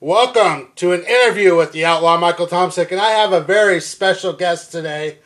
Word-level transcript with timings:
Welcome 0.00 0.68
to 0.76 0.92
an 0.92 1.02
interview 1.02 1.56
with 1.56 1.72
the 1.72 1.84
outlaw 1.84 2.16
Michael 2.18 2.46
Tomsik, 2.46 2.92
and 2.92 3.00
I 3.00 3.10
have 3.10 3.32
a 3.32 3.40
very 3.40 3.80
special 3.80 4.32
guest 4.32 4.70
today, 4.70 5.18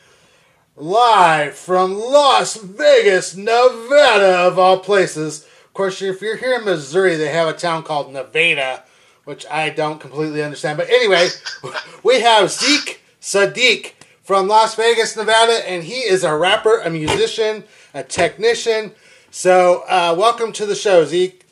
live 0.76 1.55
from 1.55 1.92
Las 1.92 2.57
Vegas, 2.57 3.37
Nevada, 3.37 4.39
of 4.39 4.58
all 4.58 4.79
places. 4.79 5.45
Of 5.67 5.75
course, 5.75 6.00
if 6.00 6.23
you're 6.23 6.39
here 6.39 6.55
in 6.55 6.65
Missouri, 6.65 7.17
they 7.17 7.29
have 7.29 7.49
a 7.49 7.53
town 7.53 7.83
called 7.83 8.14
Nevada, 8.14 8.85
which 9.24 9.45
I 9.50 9.68
don't 9.68 10.00
completely 10.00 10.43
understand. 10.43 10.79
But 10.79 10.89
anyway, 10.89 11.29
we 12.02 12.23
have 12.23 12.50
Zeke 12.50 13.02
Saadiq 13.20 13.93
from 14.23 14.48
Las 14.48 14.75
Vegas, 14.75 15.14
Nevada, 15.18 15.68
and 15.68 15.84
he 15.84 15.96
is 15.96 16.25
a 16.25 16.34
rapper, 16.34 16.79
a 16.79 16.89
musician, 16.89 17.64
a 17.93 18.02
technician. 18.02 18.93
So, 19.30 19.84
uh, 19.86 20.16
welcome 20.18 20.50
to 20.52 20.64
the 20.64 20.75
show, 20.75 21.04
Zeke. 21.04 21.45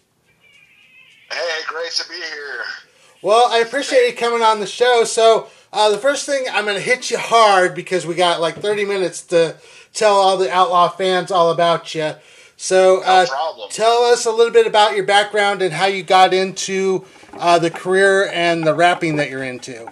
Hey, 1.31 1.61
great 1.69 1.93
to 1.93 2.09
be 2.09 2.15
here. 2.15 2.65
Well, 3.23 3.49
I 3.51 3.59
appreciate 3.59 4.07
you 4.07 4.17
coming 4.17 4.43
on 4.43 4.61
the 4.61 4.67
show. 4.67 5.05
So, 5.05 5.49
uh, 5.73 5.91
the 5.91 5.99
first 5.99 6.25
thing 6.25 6.47
I'm 6.51 6.65
going 6.65 6.77
to 6.77 6.83
hit 6.83 7.11
you 7.11 7.19
hard 7.19 7.75
because 7.75 8.07
we 8.07 8.15
got 8.15 8.41
like 8.41 8.57
30 8.57 8.87
minutes 8.87 9.23
to 9.27 9.57
tell 9.93 10.15
all 10.15 10.39
the 10.39 10.51
Outlaw 10.51 10.89
fans 10.89 11.31
all 11.31 11.51
about 11.51 11.95
you. 11.95 12.15
So, 12.57 13.03
uh, 13.03 13.27
problem. 13.27 13.69
tell 13.71 14.05
us 14.05 14.25
a 14.25 14.31
little 14.31 14.53
bit 14.53 14.67
about 14.67 14.95
your 14.95 15.05
background 15.05 15.61
and 15.61 15.73
how 15.73 15.87
you 15.87 16.03
got 16.03 16.33
into 16.33 17.05
uh, 17.35 17.59
the 17.59 17.71
career 17.71 18.31
and 18.33 18.67
the 18.67 18.75
rapping 18.75 19.17
that 19.17 19.29
you're 19.29 19.45
into. 19.45 19.87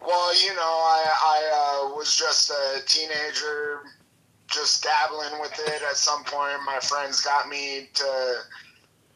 Well, 0.00 0.42
you 0.42 0.54
know, 0.54 0.60
I, 0.60 1.04
I 1.22 1.86
uh, 1.86 1.94
was 1.94 2.14
just 2.14 2.50
a 2.50 2.84
teenager, 2.86 3.80
just 4.48 4.82
dabbling 4.82 5.40
with 5.40 5.58
it. 5.66 5.82
At 5.82 5.96
some 5.96 6.24
point, 6.24 6.58
my 6.66 6.78
friends 6.80 7.22
got 7.22 7.48
me 7.48 7.88
to 7.94 8.36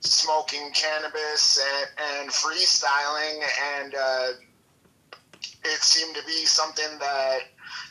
smoking 0.00 0.70
cannabis 0.74 1.60
and, 1.60 2.20
and 2.20 2.30
freestyling, 2.30 3.42
and 3.76 3.94
uh, 3.94 4.28
it 5.64 5.80
seemed 5.82 6.14
to 6.14 6.22
be 6.24 6.44
something 6.44 6.98
that 7.00 7.40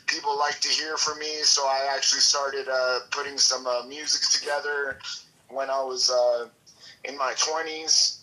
people 0.06 0.36
like 0.38 0.58
to 0.60 0.68
hear 0.68 0.96
from 0.96 1.18
me. 1.18 1.42
So 1.42 1.62
I 1.66 1.88
actually 1.94 2.20
started 2.20 2.66
uh, 2.68 3.00
putting 3.10 3.38
some 3.38 3.66
uh, 3.66 3.82
music 3.86 4.22
together 4.30 4.98
when 5.48 5.70
I 5.70 5.82
was 5.82 6.10
uh, 6.10 6.48
in 7.04 7.16
my 7.16 7.32
20s, 7.34 8.22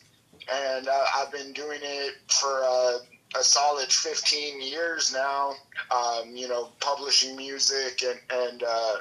and 0.52 0.88
uh, 0.88 1.05
I've 1.16 1.31
been 1.31 1.53
doing 1.53 1.80
it 1.81 2.16
for 2.27 2.61
uh, 2.64 2.97
a 3.39 3.44
solid 3.44 3.92
15 3.92 4.61
years 4.61 5.14
now. 5.14 5.53
Um, 5.92 6.36
you 6.36 6.47
know, 6.47 6.70
publishing 6.80 7.36
music 7.36 8.03
and 8.03 8.20
and 8.31 8.64
uh, 8.64 8.95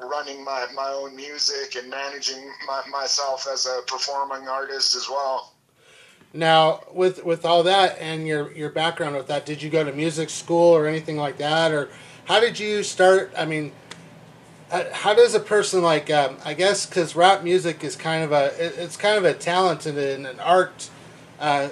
running 0.00 0.44
my, 0.44 0.66
my 0.74 0.88
own 0.88 1.16
music 1.16 1.76
and 1.76 1.90
managing 1.90 2.50
my, 2.66 2.82
myself 2.90 3.46
as 3.52 3.66
a 3.66 3.82
performing 3.86 4.48
artist 4.48 4.94
as 4.94 5.08
well. 5.08 5.52
Now, 6.32 6.82
with 6.92 7.24
with 7.24 7.44
all 7.46 7.62
that 7.62 7.98
and 7.98 8.26
your 8.26 8.52
your 8.52 8.68
background 8.68 9.16
with 9.16 9.28
that, 9.28 9.46
did 9.46 9.62
you 9.62 9.70
go 9.70 9.82
to 9.82 9.92
music 9.92 10.28
school 10.28 10.74
or 10.76 10.86
anything 10.86 11.16
like 11.16 11.38
that, 11.38 11.72
or 11.72 11.88
how 12.26 12.38
did 12.38 12.58
you 12.60 12.82
start? 12.82 13.32
I 13.36 13.46
mean, 13.46 13.72
how 14.92 15.14
does 15.14 15.34
a 15.34 15.40
person 15.40 15.82
like 15.82 16.10
um, 16.10 16.36
I 16.44 16.52
guess 16.52 16.84
because 16.84 17.16
rap 17.16 17.42
music 17.42 17.82
is 17.82 17.96
kind 17.96 18.22
of 18.22 18.32
a 18.32 18.46
it- 18.62 18.74
it's 18.78 18.96
kind 18.96 19.16
of 19.16 19.24
a 19.24 19.32
talent 19.32 19.86
and 19.86 19.96
an, 19.96 20.26
an 20.26 20.38
art 20.40 20.90
uh, 21.40 21.68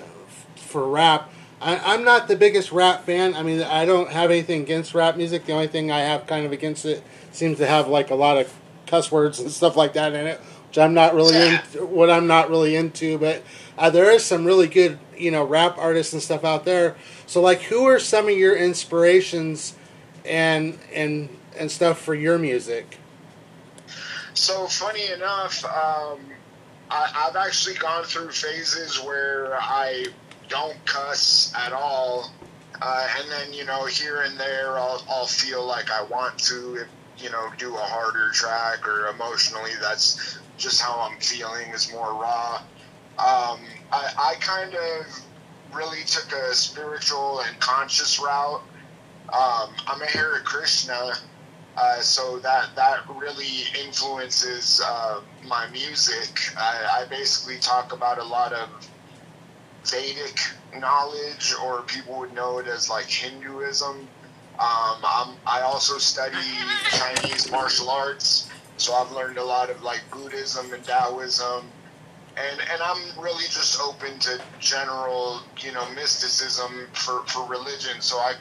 for 0.57 0.89
rap. 0.89 1.31
I, 1.61 1.95
I'm 1.95 2.05
not 2.05 2.29
the 2.29 2.37
biggest 2.37 2.71
rap 2.73 3.05
fan. 3.05 3.35
I 3.35 3.43
mean, 3.43 3.63
I 3.63 3.85
don't 3.87 4.11
have 4.11 4.31
anything 4.31 4.63
against 4.63 4.95
rap 4.95 5.17
music. 5.17 5.47
The 5.47 5.53
only 5.53 5.69
thing 5.69 5.91
I 5.91 6.01
have 6.01 6.27
kind 6.27 6.45
of 6.45 6.53
against 6.53 6.85
it 6.85 7.03
seems 7.33 7.59
to 7.59 7.67
have 7.67 7.89
like 7.89 8.11
a 8.11 8.15
lot 8.15 8.37
of 8.37 8.53
cuss 8.87 9.11
words 9.11 9.41
and 9.41 9.51
stuff 9.51 9.77
like 9.77 9.95
that 9.95 10.15
in 10.15 10.27
it, 10.27 10.39
which 10.69 10.79
I'm 10.79 10.95
not 10.95 11.15
really 11.15 11.37
into. 11.37 11.87
What 11.87 12.11
I'm 12.11 12.27
not 12.27 12.51
really 12.51 12.77
into, 12.77 13.19
but 13.19 13.43
uh, 13.79 13.91
there 13.91 14.11
is 14.11 14.25
some 14.25 14.45
really 14.45 14.67
good, 14.67 14.99
you 15.17 15.31
know, 15.31 15.45
rap 15.45 15.79
artists 15.79 16.13
and 16.13 16.23
stuff 16.23 16.45
out 16.45 16.65
there. 16.65 16.97
So, 17.27 17.41
like, 17.41 17.63
who 17.63 17.87
are 17.87 17.99
some 17.99 18.27
of 18.27 18.37
your 18.37 18.57
inspirations 18.57 19.75
and 20.25 20.79
and 20.93 21.29
and 21.59 21.71
stuff 21.71 22.01
for 22.01 22.15
your 22.15 22.39
music? 22.39 22.99
So 24.35 24.67
funny 24.67 25.11
enough, 25.13 25.65
um, 25.65 26.21
I, 26.91 27.29
I've 27.29 27.37
actually 27.37 27.77
gone 27.77 28.05
through 28.05 28.31
phases 28.31 29.03
where 29.03 29.57
I 29.59 30.07
don't 30.49 30.77
cuss 30.85 31.53
at 31.57 31.73
all, 31.73 32.33
uh, 32.81 33.09
and 33.19 33.31
then 33.31 33.53
you 33.53 33.65
know 33.65 33.87
here 33.87 34.23
and 34.23 34.39
there 34.39 34.79
I'll, 34.79 35.05
I'll 35.09 35.27
feel 35.27 35.65
like 35.65 35.91
I 35.91 36.03
want 36.05 36.39
to, 36.45 36.85
you 37.19 37.31
know, 37.31 37.49
do 37.59 37.75
a 37.75 37.81
harder 37.81 38.31
track 38.33 38.87
or 38.87 39.09
emotionally 39.09 39.73
that's 39.81 40.39
just 40.59 40.81
how 40.81 41.01
I'm 41.01 41.19
feeling 41.21 41.69
is 41.75 41.91
more 41.93 42.13
raw. 42.13 42.63
Um, 43.19 43.61
I, 43.93 44.13
I 44.19 44.35
kind 44.41 44.75
of 44.75 45.07
really 45.75 46.05
took 46.05 46.33
a 46.33 46.55
spiritual 46.55 47.41
and 47.41 47.59
conscious 47.61 48.19
route. 48.21 48.63
Um, 49.33 49.75
I'm 49.87 50.03
a 50.03 50.07
Hare 50.07 50.41
Krishna. 50.45 51.13
Uh, 51.77 52.01
so 52.01 52.39
that 52.39 52.75
that 52.75 53.01
really 53.17 53.65
influences 53.85 54.81
uh, 54.83 55.21
my 55.47 55.69
music. 55.69 56.41
I, 56.57 57.03
I 57.03 57.05
basically 57.11 57.59
talk 57.59 57.93
about 57.93 58.19
a 58.19 58.25
lot 58.25 58.55
of 58.55 58.69
Vedic 59.91 60.39
knowledge, 60.79 61.55
or 61.63 61.83
people 61.83 62.19
would 62.19 62.33
know 62.33 62.59
it 62.59 62.67
as 62.67 62.91
like 62.91 63.07
Hinduism. 63.07 64.09
Um, 64.59 65.37
I 65.47 65.61
also 65.63 65.99
study 65.99 66.37
Chinese 66.91 67.51
martial 67.51 67.91
arts, 67.91 68.49
so 68.79 68.95
I've 68.95 69.13
learned 69.13 69.39
a 69.39 69.45
lot 69.45 69.69
of 69.69 69.83
like 69.83 70.01
Buddhism 70.11 70.73
and 70.73 70.83
Taoism, 70.83 71.67
and 72.37 72.61
and 72.73 72.83
I'm 72.83 73.19
really 73.19 73.45
just 73.45 73.81
open 73.81 74.19
to 74.21 74.41
general, 74.59 75.41
you 75.59 75.73
know, 75.73 75.89
mysticism 75.91 76.89
for, 76.93 77.23
for 77.27 77.47
religion. 77.47 78.01
So 78.01 78.17
I, 78.17 78.35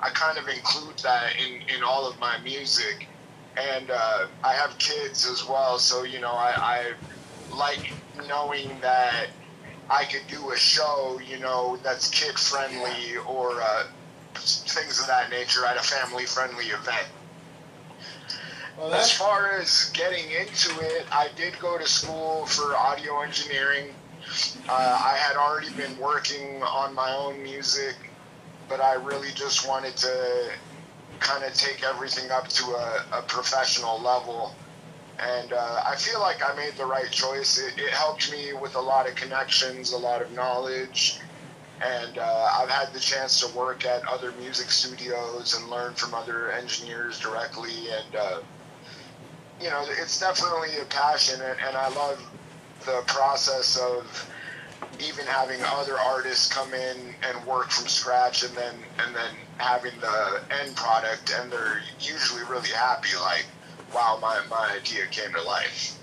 I 0.00 0.10
kind 0.10 0.36
of 0.36 0.48
include 0.48 0.98
that 0.98 1.34
in, 1.36 1.62
in 1.74 1.82
all 1.82 2.06
of 2.06 2.18
my 2.18 2.38
music, 2.38 3.08
and 3.56 3.90
uh, 3.90 4.26
I 4.44 4.52
have 4.52 4.76
kids 4.78 5.26
as 5.26 5.46
well. 5.48 5.78
So 5.78 6.02
you 6.04 6.20
know, 6.20 6.32
I, 6.32 6.52
I 7.50 7.56
like 7.56 7.92
knowing 8.28 8.78
that 8.80 9.28
I 9.90 10.04
could 10.04 10.26
do 10.28 10.50
a 10.50 10.56
show, 10.56 11.20
you 11.26 11.38
know, 11.38 11.78
that's 11.82 12.08
kid 12.08 12.38
friendly 12.38 13.16
or 13.28 13.60
uh, 13.60 13.84
things 14.34 15.00
of 15.00 15.06
that 15.06 15.30
nature 15.30 15.64
at 15.66 15.76
a 15.76 15.82
family 15.82 16.24
friendly 16.24 16.66
event. 16.66 17.06
Well, 18.78 18.94
As 18.94 19.12
far 19.12 19.58
as 19.58 19.90
getting 19.92 20.30
into 20.30 20.80
it, 20.80 21.06
I 21.12 21.28
did 21.36 21.58
go 21.58 21.76
to 21.78 21.86
school 21.86 22.46
for 22.46 22.74
audio 22.74 23.20
engineering. 23.20 23.88
Uh, 24.68 24.72
I 24.72 25.16
had 25.18 25.36
already 25.36 25.70
been 25.74 25.98
working 25.98 26.62
on 26.62 26.94
my 26.94 27.12
own 27.14 27.42
music, 27.42 27.96
but 28.68 28.80
I 28.80 28.94
really 28.94 29.30
just 29.34 29.68
wanted 29.68 29.96
to 29.98 30.50
kind 31.20 31.44
of 31.44 31.52
take 31.52 31.84
everything 31.84 32.30
up 32.30 32.48
to 32.48 32.64
a, 32.64 33.04
a 33.12 33.22
professional 33.22 34.00
level. 34.00 34.54
And 35.18 35.52
uh, 35.52 35.82
I 35.86 35.94
feel 35.96 36.20
like 36.20 36.38
I 36.44 36.54
made 36.56 36.74
the 36.76 36.86
right 36.86 37.10
choice. 37.10 37.58
It, 37.58 37.78
it 37.78 37.90
helped 37.90 38.32
me 38.32 38.52
with 38.54 38.74
a 38.74 38.80
lot 38.80 39.08
of 39.08 39.14
connections, 39.14 39.92
a 39.92 39.98
lot 39.98 40.22
of 40.22 40.32
knowledge, 40.32 41.20
and 41.80 42.18
uh, 42.18 42.48
I've 42.58 42.70
had 42.70 42.92
the 42.92 43.00
chance 43.00 43.40
to 43.40 43.56
work 43.56 43.84
at 43.84 44.06
other 44.08 44.32
music 44.40 44.70
studios 44.70 45.54
and 45.54 45.68
learn 45.68 45.94
from 45.94 46.14
other 46.14 46.52
engineers 46.52 47.20
directly. 47.20 47.88
And 47.90 48.16
uh, 48.16 48.40
you 49.60 49.70
know, 49.70 49.84
it's 49.88 50.18
definitely 50.18 50.70
a 50.80 50.84
passion, 50.86 51.40
and, 51.40 51.56
and 51.66 51.76
I 51.76 51.88
love 51.90 52.20
the 52.84 53.02
process 53.06 53.78
of 53.78 54.28
even 54.98 55.24
having 55.26 55.60
other 55.62 55.98
artists 55.98 56.52
come 56.52 56.74
in 56.74 57.14
and 57.22 57.46
work 57.46 57.70
from 57.70 57.86
scratch, 57.86 58.42
and 58.42 58.54
then 58.56 58.74
and 59.04 59.14
then 59.14 59.34
having 59.58 59.92
the 60.00 60.42
end 60.62 60.74
product, 60.74 61.32
and 61.38 61.52
they're 61.52 61.80
usually 62.00 62.42
really 62.50 62.70
happy. 62.70 63.14
Like, 63.20 63.46
wow, 63.94 64.18
my 64.20 64.40
my 64.50 64.76
idea 64.76 65.06
came 65.06 65.32
to 65.32 65.42
life. 65.42 65.98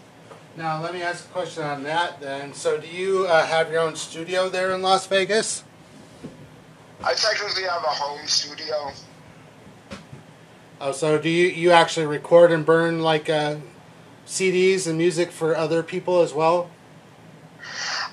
Now, 0.55 0.81
let 0.81 0.94
me 0.94 1.01
ask 1.01 1.25
a 1.25 1.29
question 1.29 1.63
on 1.63 1.83
that 1.83 2.19
then. 2.19 2.53
So, 2.53 2.77
do 2.77 2.88
you 2.88 3.25
uh, 3.27 3.45
have 3.45 3.72
your 3.72 3.81
own 3.81 3.95
studio 3.95 4.50
there 4.50 4.71
in 4.74 4.81
Las 4.81 5.07
Vegas? 5.07 5.63
I 7.03 7.13
technically 7.13 7.63
have 7.63 7.83
a 7.83 7.88
home 7.88 8.27
studio. 8.27 8.91
Oh, 10.81 10.91
so 10.91 11.18
do 11.18 11.30
you 11.30 11.47
you 11.47 11.71
actually 11.71 12.06
record 12.06 12.51
and 12.51 12.65
burn 12.65 13.01
like 13.01 13.30
uh, 13.30 13.57
CDs 14.25 14.88
and 14.88 14.97
music 14.97 15.31
for 15.31 15.56
other 15.56 15.83
people 15.83 16.21
as 16.21 16.33
well? 16.33 16.69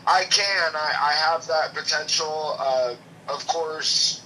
I 0.07 0.25
can. 0.25 0.75
I, 0.75 0.95
I 1.01 1.13
have 1.13 1.47
that 1.47 1.75
potential. 1.75 2.57
Uh, 2.59 2.95
of 3.29 3.47
course, 3.47 4.23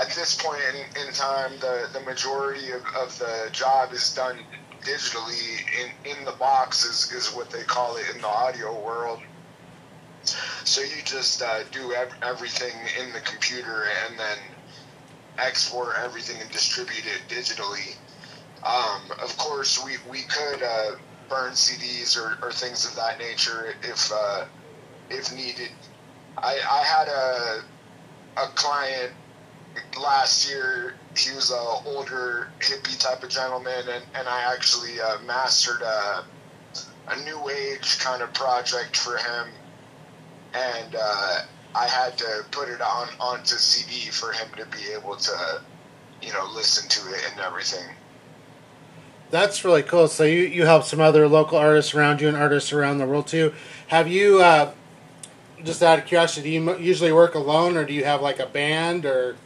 at 0.00 0.10
this 0.10 0.36
point 0.36 0.60
in, 0.74 1.06
in 1.06 1.12
time, 1.12 1.52
the, 1.60 1.88
the 1.92 2.00
majority 2.00 2.70
of, 2.72 2.82
of 3.00 3.18
the 3.18 3.50
job 3.52 3.92
is 3.92 4.12
done 4.14 4.38
digitally 4.84 5.58
in, 5.80 6.18
in 6.18 6.24
the 6.24 6.32
box, 6.32 6.84
is, 6.84 7.12
is 7.12 7.34
what 7.34 7.50
they 7.50 7.62
call 7.62 7.96
it 7.96 8.04
in 8.14 8.20
the 8.20 8.28
audio 8.28 8.82
world. 8.84 9.20
So 10.64 10.80
you 10.82 11.02
just 11.04 11.42
uh, 11.42 11.64
do 11.72 11.92
ev- 11.94 12.16
everything 12.22 12.74
in 13.00 13.12
the 13.12 13.20
computer 13.20 13.84
and 14.06 14.18
then 14.18 14.38
export 15.38 15.94
everything 16.02 16.40
and 16.40 16.50
distribute 16.50 17.04
it 17.06 17.22
digitally. 17.28 17.96
Um, 18.66 19.10
of 19.22 19.36
course, 19.36 19.82
we, 19.84 19.92
we 20.10 20.22
could 20.22 20.62
uh, 20.62 20.92
burn 21.28 21.52
CDs 21.52 22.16
or, 22.16 22.38
or 22.42 22.52
things 22.52 22.86
of 22.86 22.96
that 22.96 23.18
nature 23.18 23.74
if 23.82 24.10
uh, 24.14 24.44
if 25.10 25.32
needed 25.34 25.70
I, 26.38 26.58
I 26.70 26.82
had 26.82 27.08
a 27.08 27.60
a 28.42 28.46
client 28.54 29.12
last 30.00 30.48
year. 30.48 30.94
He 31.16 31.32
was 31.34 31.50
a 31.50 31.88
older 31.88 32.48
hippie 32.58 32.98
type 32.98 33.22
of 33.22 33.28
gentleman, 33.28 33.88
and, 33.88 34.04
and 34.14 34.28
I 34.28 34.52
actually 34.52 35.00
uh, 35.00 35.18
mastered 35.26 35.82
a 35.82 36.24
a 37.08 37.24
new 37.24 37.50
age 37.50 37.98
kind 37.98 38.22
of 38.22 38.32
project 38.32 38.96
for 38.96 39.16
him, 39.16 39.48
and 40.54 40.96
uh, 40.98 41.42
I 41.74 41.86
had 41.86 42.16
to 42.18 42.44
put 42.50 42.68
it 42.68 42.80
on 42.80 43.08
onto 43.20 43.56
CD 43.56 44.10
for 44.10 44.32
him 44.32 44.48
to 44.56 44.64
be 44.66 44.92
able 44.96 45.16
to, 45.16 45.60
you 46.22 46.32
know, 46.32 46.48
listen 46.54 46.88
to 46.88 47.14
it 47.14 47.20
and 47.30 47.40
everything. 47.40 47.84
That's 49.30 49.64
really 49.64 49.82
cool. 49.82 50.08
So 50.08 50.24
you, 50.24 50.40
you 50.40 50.64
help 50.64 50.84
some 50.84 51.00
other 51.00 51.26
local 51.26 51.58
artists 51.58 51.94
around 51.94 52.20
you 52.20 52.28
and 52.28 52.36
artists 52.36 52.72
around 52.72 52.98
the 52.98 53.06
world 53.06 53.26
too. 53.26 53.52
Have 53.88 54.06
you, 54.06 54.40
uh, 54.40 54.72
just 55.64 55.82
out 55.82 55.98
of 55.98 56.06
curiosity, 56.06 56.50
do 56.50 56.64
you 56.64 56.78
usually 56.78 57.12
work 57.12 57.34
alone 57.34 57.76
or 57.76 57.84
do 57.84 57.92
you 57.92 58.04
have 58.04 58.22
like 58.22 58.38
a 58.38 58.46
band 58.46 59.04
or? 59.04 59.36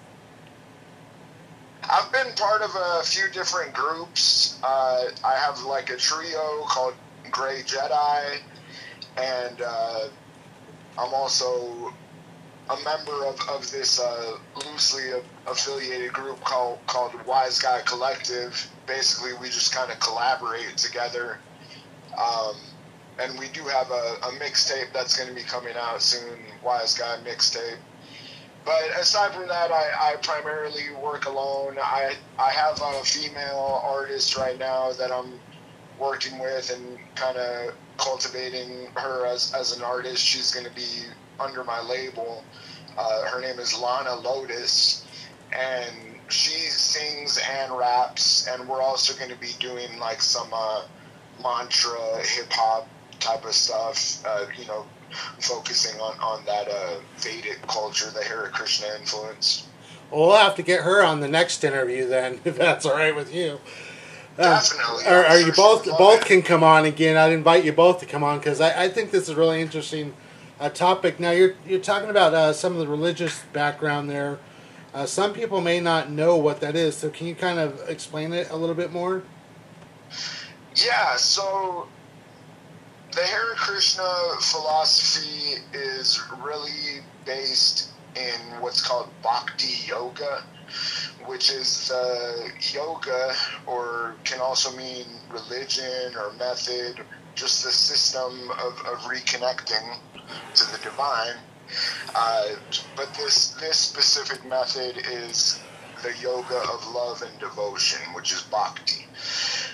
I've 1.91 2.13
been 2.13 2.33
part 2.35 2.61
of 2.61 2.71
a 2.75 3.03
few 3.03 3.31
different 3.33 3.73
groups. 3.73 4.59
Uh, 4.63 5.11
I 5.25 5.35
have 5.37 5.63
like 5.63 5.89
a 5.91 5.97
trio 5.97 6.63
called 6.67 6.95
Gray 7.31 7.63
Jedi, 7.63 8.41
and 9.17 9.63
uh, 9.63 10.09
I'm 10.99 11.15
also 11.15 11.95
a 12.69 12.77
member 12.85 13.25
of, 13.25 13.41
of 13.49 13.71
this 13.71 13.99
uh, 13.99 14.37
loosely 14.67 15.13
affiliated 15.47 16.13
group 16.13 16.41
called 16.45 16.79
called 16.87 17.15
Wise 17.25 17.59
Guy 17.59 17.81
Collective. 17.87 18.71
Basically, 18.87 19.33
we 19.41 19.47
just 19.47 19.75
kind 19.75 19.91
of 19.91 19.99
collaborate 19.99 20.77
together. 20.77 21.39
Um, 22.19 22.57
and 23.19 23.39
we 23.39 23.49
do 23.49 23.63
have 23.63 23.91
a, 23.91 24.17
a 24.23 24.33
mixtape 24.39 24.93
that's 24.93 25.17
going 25.17 25.29
to 25.29 25.35
be 25.35 25.43
coming 25.43 25.75
out 25.77 26.03
soon, 26.03 26.39
Wise 26.63 26.99
Guy 26.99 27.17
mixtape. 27.25 27.79
But 28.69 29.01
aside 29.01 29.33
from 29.33 29.49
that, 29.49 29.73
I, 29.73 30.13
I 30.13 30.17
primarily 30.17 30.91
work 31.03 31.25
alone. 31.25 31.79
I 31.83 32.13
I 32.39 32.51
have 32.51 32.79
a 32.83 33.03
female 33.03 33.81
artist 33.83 34.37
right 34.37 34.59
now 34.59 34.93
that 34.93 35.11
I'm 35.11 35.41
working 35.99 36.39
with 36.39 36.71
and 36.71 36.99
kind 37.15 37.39
of 37.39 37.73
cultivating 37.97 38.89
her 38.95 39.25
as, 39.25 39.55
as 39.55 39.75
an 39.75 39.83
artist. 39.83 40.23
She's 40.23 40.53
going 40.53 40.67
to 40.67 40.75
be 40.75 41.05
under 41.41 41.65
my 41.65 41.81
label. 41.81 42.45
Uh, 42.99 43.25
her 43.29 43.41
name 43.41 43.59
is 43.59 43.75
Lana 43.81 44.15
Lotus, 44.17 45.03
and 45.51 46.21
she 46.29 46.69
sings 46.69 47.41
and 47.51 47.73
raps. 47.73 48.49
And 48.49 48.69
we're 48.69 48.83
also 48.83 49.17
going 49.19 49.31
to 49.31 49.41
be 49.41 49.55
doing 49.61 49.99
like 49.99 50.21
some 50.21 50.51
uh, 50.53 50.83
mantra 51.43 52.19
hip 52.23 52.53
hop 52.53 52.87
type 53.21 53.45
of 53.45 53.53
stuff. 53.53 54.25
Uh, 54.27 54.47
you 54.59 54.67
know, 54.67 54.87
focusing 55.41 56.01
on 56.01 56.19
on 56.21 56.45
that 56.47 56.69
uh, 56.69 56.97
Vedic 57.19 57.61
culture, 57.67 58.11
the 58.11 58.23
Hare 58.23 58.51
Krishna 58.53 58.89
influence. 58.99 59.67
Well, 60.11 60.29
we'll 60.29 60.37
have 60.37 60.55
to 60.57 60.63
get 60.63 60.83
her 60.83 61.03
on 61.03 61.21
the 61.21 61.29
next 61.29 61.63
interview 61.65 62.07
then, 62.07 62.41
if 62.45 62.57
that's 62.57 62.87
all 62.87 62.95
right 62.95 63.15
with 63.15 63.35
you. 63.35 63.61
Definitely. 64.37 65.05
Are, 65.07 65.25
are 65.25 65.41
you 65.41 65.53
both 65.53 65.85
both 65.99 66.25
can 66.25 66.43
come 66.43 66.63
on 66.63 66.85
again? 66.85 67.17
I'd 67.17 67.33
invite 67.33 67.65
you 67.65 67.73
both 67.73 67.99
to 68.01 68.07
come 68.07 68.23
on 68.23 68.39
because 68.39 68.61
I, 68.61 68.85
I 68.85 68.89
think 68.89 69.11
this 69.11 69.29
is 69.29 69.35
really 69.35 69.61
interesting 69.61 70.15
uh, 70.61 70.69
topic. 70.69 71.19
Now 71.19 71.33
you're 71.33 71.55
you're 71.67 71.81
talking 71.81 72.09
about 72.09 72.35
uh, 72.35 72.53
some 72.53 72.73
of 72.73 72.79
the 72.79 72.87
religious 72.87 73.43
background 73.53 74.09
there. 74.09 74.39
Uh, 74.95 75.07
some 75.07 75.33
people 75.35 75.61
may 75.61 75.81
not 75.81 76.11
know 76.11 76.37
what 76.37 76.61
that 76.61 76.77
is, 76.77 76.97
so 76.97 77.11
can 77.11 77.27
you 77.27 77.35
kind 77.35 77.59
of 77.59 77.81
explain 77.89 78.33
it 78.33 78.49
a 78.51 78.57
little 78.57 78.75
bit 78.75 78.93
more? 78.93 79.23
Yeah. 80.77 81.17
So 81.17 81.89
the 83.19 83.25
Hare 83.25 83.55
Krishna 83.57 84.09
philosophy 84.41 85.61
is 85.73 86.21
really 86.41 87.03
based 87.27 87.91
in 88.15 88.61
what's 88.61 88.81
called 88.81 89.09
Bhakti 89.23 89.89
Yoga 89.89 90.45
which 91.27 91.51
is 91.51 91.91
uh, 91.91 92.49
yoga, 92.73 93.35
or 93.67 94.15
can 94.25 94.41
also 94.41 94.75
mean 94.77 95.05
religion 95.31 96.15
or 96.17 96.33
method, 96.35 97.05
just 97.35 97.65
the 97.65 97.71
system 97.71 98.51
of, 98.51 98.73
of 98.87 98.99
reconnecting 99.01 99.99
to 100.55 100.73
the 100.73 100.79
divine. 100.83 101.37
Uh, 102.15 102.49
but 102.97 103.13
this 103.15 103.51
this 103.61 103.77
specific 103.77 104.45
method 104.47 104.97
is 105.11 105.61
the 106.03 106.15
yoga 106.23 106.57
of 106.73 106.87
love 106.95 107.23
and 107.23 107.39
devotion, 107.41 108.01
which 108.15 108.33
is 108.33 108.43
bhakti. 108.43 109.07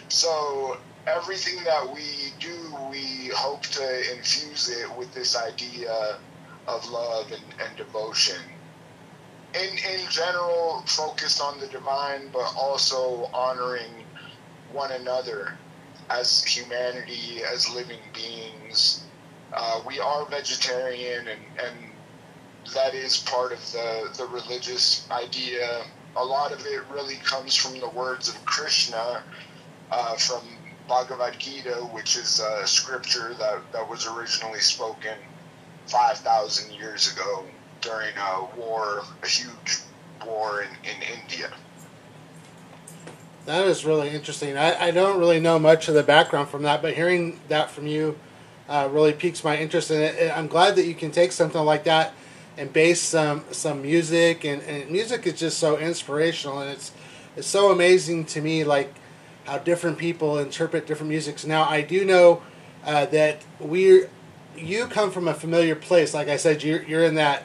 So 0.08 0.78
everything 1.06 1.62
that 1.64 1.92
we 1.92 2.32
do, 2.40 2.76
we 2.90 3.30
hope 3.34 3.62
to 3.62 4.14
infuse 4.14 4.68
it 4.68 4.96
with 4.96 5.12
this 5.14 5.36
idea 5.36 6.18
of 6.66 6.88
love 6.88 7.30
and, 7.32 7.44
and 7.66 7.76
devotion 7.76 8.40
in 9.54 9.70
in 9.78 10.08
general 10.10 10.82
focused 10.86 11.40
on 11.40 11.58
the 11.60 11.66
divine, 11.68 12.28
but 12.32 12.52
also 12.56 13.30
honoring 13.32 14.04
one 14.72 14.90
another 14.92 15.56
as 16.10 16.44
humanity, 16.44 17.42
as 17.44 17.72
living 17.74 18.00
beings. 18.12 19.04
Uh, 19.52 19.80
we 19.86 20.00
are 20.00 20.26
vegetarian, 20.26 21.28
and, 21.28 21.40
and 21.64 21.76
that 22.74 22.94
is 22.94 23.18
part 23.18 23.52
of 23.52 23.60
the, 23.72 24.10
the 24.18 24.26
religious 24.26 25.08
idea. 25.10 25.84
A 26.16 26.24
lot 26.24 26.52
of 26.52 26.66
it 26.66 26.82
really 26.92 27.16
comes 27.16 27.54
from 27.54 27.78
the 27.78 27.88
words 27.88 28.28
of 28.28 28.44
Krishna 28.44 29.22
uh, 29.92 30.16
from 30.16 30.42
Bhagavad 30.88 31.38
Gita, 31.38 31.88
which 31.92 32.16
is 32.16 32.40
a 32.40 32.66
scripture 32.66 33.34
that, 33.34 33.60
that 33.72 33.88
was 33.88 34.06
originally 34.06 34.60
spoken 34.60 35.16
5,000 35.86 36.72
years 36.72 37.12
ago 37.12 37.44
during 37.80 38.14
a 38.16 38.46
war, 38.56 39.02
a 39.22 39.26
huge 39.26 39.80
war 40.26 40.62
in, 40.62 40.68
in 40.84 41.20
India. 41.20 41.52
That 43.46 43.66
is 43.66 43.84
really 43.84 44.08
interesting. 44.10 44.56
I, 44.56 44.86
I 44.86 44.90
don't 44.90 45.18
really 45.18 45.40
know 45.40 45.58
much 45.58 45.88
of 45.88 45.94
the 45.94 46.02
background 46.02 46.48
from 46.48 46.62
that, 46.62 46.80
but 46.80 46.94
hearing 46.94 47.40
that 47.48 47.70
from 47.70 47.86
you 47.86 48.18
uh, 48.68 48.88
really 48.90 49.12
piques 49.12 49.44
my 49.44 49.56
interest 49.56 49.90
in 49.90 50.00
it. 50.00 50.32
I'm 50.34 50.48
glad 50.48 50.76
that 50.76 50.86
you 50.86 50.94
can 50.94 51.10
take 51.10 51.32
something 51.32 51.62
like 51.62 51.84
that 51.84 52.14
and 52.56 52.72
base 52.72 53.02
some 53.02 53.44
some 53.50 53.82
music, 53.82 54.44
and, 54.44 54.62
and 54.62 54.90
music 54.90 55.26
is 55.26 55.34
just 55.34 55.58
so 55.58 55.76
inspirational, 55.76 56.60
and 56.60 56.70
it's 56.70 56.92
it's 57.36 57.46
so 57.48 57.70
amazing 57.70 58.24
to 58.26 58.40
me, 58.40 58.64
like 58.64 58.94
how 59.44 59.58
different 59.58 59.98
people 59.98 60.38
interpret 60.38 60.86
different 60.86 61.10
musics. 61.10 61.44
Now 61.44 61.64
I 61.64 61.82
do 61.82 62.04
know 62.04 62.42
uh, 62.84 63.06
that 63.06 63.42
we 63.60 64.04
you 64.56 64.86
come 64.86 65.10
from 65.10 65.28
a 65.28 65.34
familiar 65.34 65.74
place. 65.74 66.14
Like 66.14 66.28
I 66.28 66.36
said, 66.36 66.62
you're 66.62 66.82
you're 66.82 67.04
in 67.04 67.14
that 67.16 67.44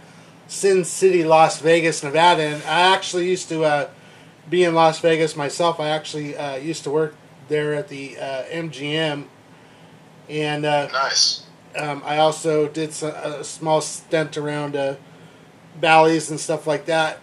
Sin 0.50 0.84
City, 0.84 1.24
Las 1.24 1.60
Vegas, 1.60 2.04
Nevada. 2.04 2.42
And 2.42 2.64
I 2.64 2.94
actually 2.94 3.30
used 3.30 3.50
to 3.50 3.64
uh, 3.64 3.90
be 4.50 4.64
in 4.64 4.74
Las 4.74 5.00
Vegas 5.00 5.36
myself. 5.36 5.80
I 5.80 5.90
actually 5.90 6.36
uh, 6.36 6.56
used 6.56 6.84
to 6.84 6.92
work 6.92 7.16
there 7.50 7.76
at 7.76 7.88
the 7.88 8.18
uh, 8.18 8.44
MGM. 8.46 9.26
And 10.28 10.66
uh, 10.66 10.88
nice. 10.92 11.46
Um, 11.78 12.02
I 12.04 12.18
also 12.18 12.68
did 12.68 12.94
some, 12.94 13.12
a 13.12 13.44
small 13.44 13.80
stint 13.80 14.38
around 14.38 14.76
uh, 14.76 14.96
Bally's 15.80 16.32
and 16.32 16.40
stuff 16.40 16.66
like 16.66 16.86
that. 16.88 17.20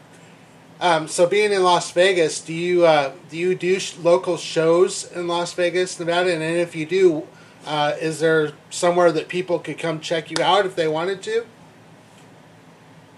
Um, 0.81 1.09
so 1.09 1.27
being 1.27 1.53
in 1.53 1.63
Las 1.63 1.91
Vegas, 1.93 2.41
do 2.41 2.53
you 2.53 2.85
uh, 2.85 3.13
do 3.31 3.37
you 3.37 3.55
do 3.55 3.79
sh- 3.81 3.97
local 3.97 4.37
shows 4.37 5.11
in 5.13 5.27
Las 5.27 5.53
Vegas, 5.55 5.99
Nevada? 5.99 6.33
And 6.33 6.43
if 6.43 6.77
you 6.77 6.85
do, 6.85 7.27
is 7.67 8.21
there 8.21 8.53
somewhere 8.69 9.11
that 9.13 9.29
people 9.29 9.59
could 9.59 9.79
come 9.79 10.01
check 10.01 10.31
you 10.31 10.43
out 10.43 10.67
if 10.67 10.77
they 10.77 10.87
wanted 10.89 11.23
to? 11.23 11.47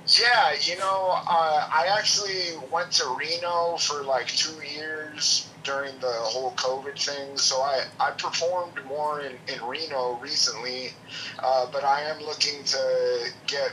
Yeah, 0.08 0.52
you 0.62 0.78
know, 0.78 1.20
uh, 1.28 1.68
I 1.70 1.94
actually 1.98 2.56
went 2.72 2.92
to 2.92 3.14
Reno 3.18 3.76
for 3.76 4.02
like 4.02 4.28
two 4.28 4.56
years 4.62 5.50
during 5.64 5.98
the 6.00 6.10
whole 6.10 6.52
COVID 6.52 6.98
thing, 6.98 7.36
so 7.36 7.60
I, 7.60 7.84
I 8.00 8.12
performed 8.12 8.82
more 8.86 9.20
in, 9.20 9.36
in 9.52 9.62
Reno 9.62 10.18
recently, 10.22 10.92
uh, 11.40 11.66
but 11.70 11.84
I 11.84 12.04
am 12.04 12.22
looking 12.22 12.64
to 12.64 13.30
get 13.46 13.72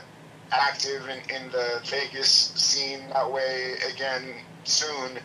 active 0.52 1.08
in, 1.10 1.20
in 1.36 1.52
the 1.52 1.82
Vegas 1.86 2.30
scene 2.30 3.02
that 3.14 3.32
way 3.32 3.76
again 3.94 4.36
soon. 4.64 5.18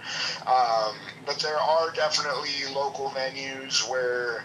Um, 0.46 0.94
but 1.26 1.38
there 1.40 1.58
are 1.58 1.90
definitely 1.92 2.72
local 2.74 3.10
venues 3.10 3.88
where 3.88 4.44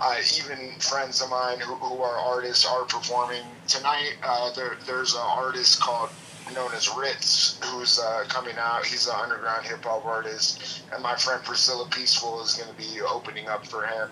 uh, 0.00 0.16
even 0.38 0.72
friends 0.78 1.22
of 1.22 1.30
mine 1.30 1.60
who, 1.60 1.74
who, 1.74 2.02
are 2.02 2.16
artists 2.16 2.66
are 2.66 2.84
performing 2.84 3.42
tonight. 3.68 4.14
Uh, 4.22 4.52
there, 4.52 4.76
there's 4.86 5.14
an 5.14 5.20
artist 5.22 5.80
called 5.80 6.10
known 6.54 6.72
as 6.74 6.88
Ritz 6.96 7.58
who's 7.64 7.98
uh, 7.98 8.24
coming 8.28 8.56
out. 8.58 8.84
He's 8.84 9.06
an 9.06 9.14
underground 9.16 9.64
hip 9.64 9.84
hop 9.84 10.04
artist, 10.04 10.82
and 10.92 11.02
my 11.02 11.14
friend 11.16 11.42
Priscilla 11.44 11.88
Peaceful 11.90 12.42
is 12.42 12.54
going 12.54 12.68
to 12.68 12.76
be 12.76 13.00
opening 13.00 13.48
up 13.48 13.66
for 13.66 13.86
him. 13.86 14.08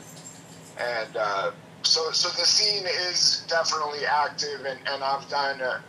And 0.79 1.17
uh, 1.17 1.51
so, 1.83 2.11
so 2.13 2.29
the 2.29 2.47
scene 2.47 2.85
is 2.87 3.45
definitely 3.49 4.05
active, 4.07 4.65
and, 4.65 4.79
and 4.87 5.03
I've 5.03 5.29
done 5.29 5.61
uh, 5.61 5.81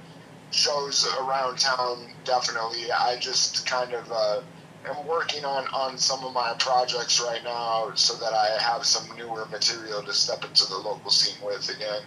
shows 0.51 1.07
around 1.19 1.57
town. 1.57 2.07
Definitely, 2.23 2.91
I 2.91 3.17
just 3.19 3.65
kind 3.65 3.93
of 3.93 4.11
uh, 4.11 4.41
am 4.87 5.05
working 5.07 5.45
on, 5.45 5.67
on 5.73 5.97
some 5.97 6.23
of 6.23 6.33
my 6.33 6.53
projects 6.59 7.21
right 7.21 7.43
now 7.43 7.91
so 7.95 8.15
that 8.15 8.33
I 8.33 8.61
have 8.61 8.85
some 8.85 9.15
newer 9.17 9.45
material 9.45 10.01
to 10.03 10.13
step 10.13 10.43
into 10.43 10.65
the 10.67 10.77
local 10.77 11.11
scene 11.11 11.43
with 11.45 11.69
again. 11.69 12.03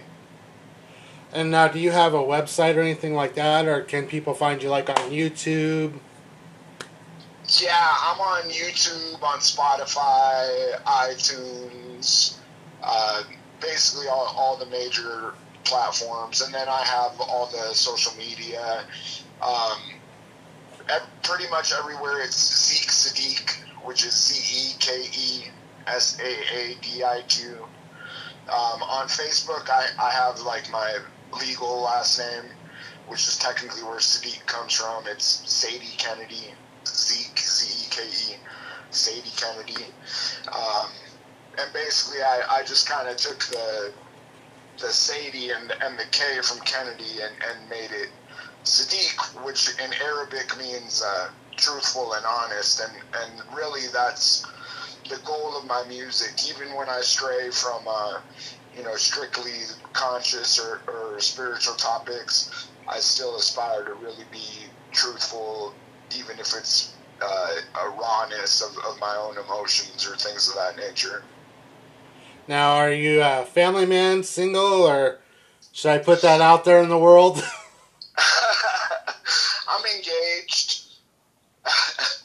And 1.33 1.51
now, 1.51 1.69
do 1.69 1.81
you 1.81 1.91
have 1.91 2.15
a 2.15 2.19
website 2.19 2.77
or 2.77 2.81
anything 2.81 3.15
like 3.15 3.35
that, 3.35 3.67
or 3.67 3.83
can 3.83 4.07
people 4.07 4.35
find 4.35 4.63
you 4.63 4.69
like 4.69 4.89
on 4.89 5.11
YouTube? 5.11 5.95
Yeah, 7.61 7.73
I'm 7.77 8.21
on 8.21 8.51
YouTube, 8.51 9.23
on 9.23 9.41
Spotify, 9.41 10.81
iTunes, 10.85 12.39
uh, 12.83 13.25
basically 13.65 14.09
all, 14.09 14.35
all 14.37 14.57
the 14.57 14.67
major 14.67 15.35
platforms, 15.65 16.43
and 16.43 16.53
then 16.55 16.69
I 16.69 16.83
have 16.85 17.21
all 17.21 17.47
the 17.47 17.75
social 17.75 18.13
media. 18.17 18.85
Um, 19.43 19.79
pretty 21.23 21.49
much 21.51 21.73
everywhere 21.73 22.21
it's 22.23 22.37
Zeke 22.37 22.91
Saadiq, 22.91 23.85
which 23.85 24.05
is 24.05 24.15
Z 24.15 24.35
E 24.55 24.77
K 24.79 25.09
E 25.19 25.45
S 25.87 26.19
A 26.21 26.57
A 26.57 26.75
D 26.83 27.03
I 27.03 27.23
Q. 27.29 27.67
Um, 28.49 28.83
on 28.83 29.09
Facebook, 29.09 29.71
I, 29.71 29.87
I 29.99 30.11
have 30.11 30.41
like 30.41 30.71
my 30.71 30.99
legal 31.41 31.81
last 31.81 32.19
name, 32.19 32.51
which 33.09 33.27
is 33.27 33.39
technically 33.39 33.83
where 33.83 33.99
Saadiq 33.99 34.45
comes 34.47 34.75
from. 34.75 35.05
It's 35.07 35.43
Sady 35.51 35.95
Kennedy, 35.97 36.53
Zeke, 36.87 37.39
Z 37.39 37.87
E 37.87 37.89
K 37.91 38.35
E, 38.35 38.37
Sady 38.91 39.31
Kennedy. 39.37 39.87
Um, 40.55 40.91
and 41.59 41.73
basically, 41.73 42.23
I, 42.23 42.43
I 42.51 42.63
just 42.65 42.89
kind 42.89 43.09
of 43.09 43.17
took 43.17 43.41
the 43.45 43.93
the 44.81 44.89
Sady 44.89 45.51
and, 45.51 45.73
and 45.83 45.99
the 45.99 46.05
K 46.11 46.41
from 46.43 46.59
Kennedy 46.61 47.23
and, 47.23 47.33
and 47.49 47.69
made 47.71 47.91
it 47.93 48.09
Saadiq, 48.65 49.45
which 49.45 49.71
in 49.79 49.93
Arabic 50.03 50.57
means 50.59 51.03
uh, 51.07 51.29
truthful 51.57 52.15
and 52.15 52.25
honest. 52.27 52.81
And, 52.81 52.93
and 53.23 53.57
really, 53.57 53.87
that's 53.93 54.45
the 55.09 55.19
goal 55.25 55.57
of 55.57 55.67
my 55.67 55.85
music. 55.87 56.33
Even 56.49 56.75
when 56.75 56.89
I 56.89 57.01
stray 57.03 57.51
from, 57.51 57.83
uh, 57.87 58.21
you 58.77 58.83
know, 58.83 58.97
strictly 58.97 59.53
conscious 59.93 60.59
or, 60.59 60.81
or 60.89 61.21
spiritual 61.21 61.75
topics, 61.75 62.69
I 62.89 62.99
still 62.99 63.37
aspire 63.37 63.85
to 63.85 63.95
really 63.95 64.25
be 64.33 64.67
truthful, 64.93 65.75
even 66.17 66.39
if 66.39 66.53
it's 66.55 66.95
uh, 67.23 67.55
a 67.81 67.89
rawness 67.91 68.61
of, 68.63 68.77
of 68.85 68.99
my 68.99 69.15
own 69.17 69.37
emotions 69.39 70.07
or 70.07 70.17
things 70.17 70.49
of 70.49 70.55
that 70.57 70.77
nature. 70.77 71.23
Now, 72.47 72.77
are 72.77 72.93
you 72.93 73.23
a 73.23 73.45
family 73.45 73.87
man, 73.87 74.23
single, 74.23 74.83
or 74.87 75.19
should 75.73 75.91
I 75.91 75.99
put 75.99 76.23
that 76.23 76.41
out 76.41 76.65
there 76.65 76.83
in 76.83 76.89
the 76.89 76.99
world? 76.99 77.43
I'm 79.69 79.85
engaged. 79.97 80.85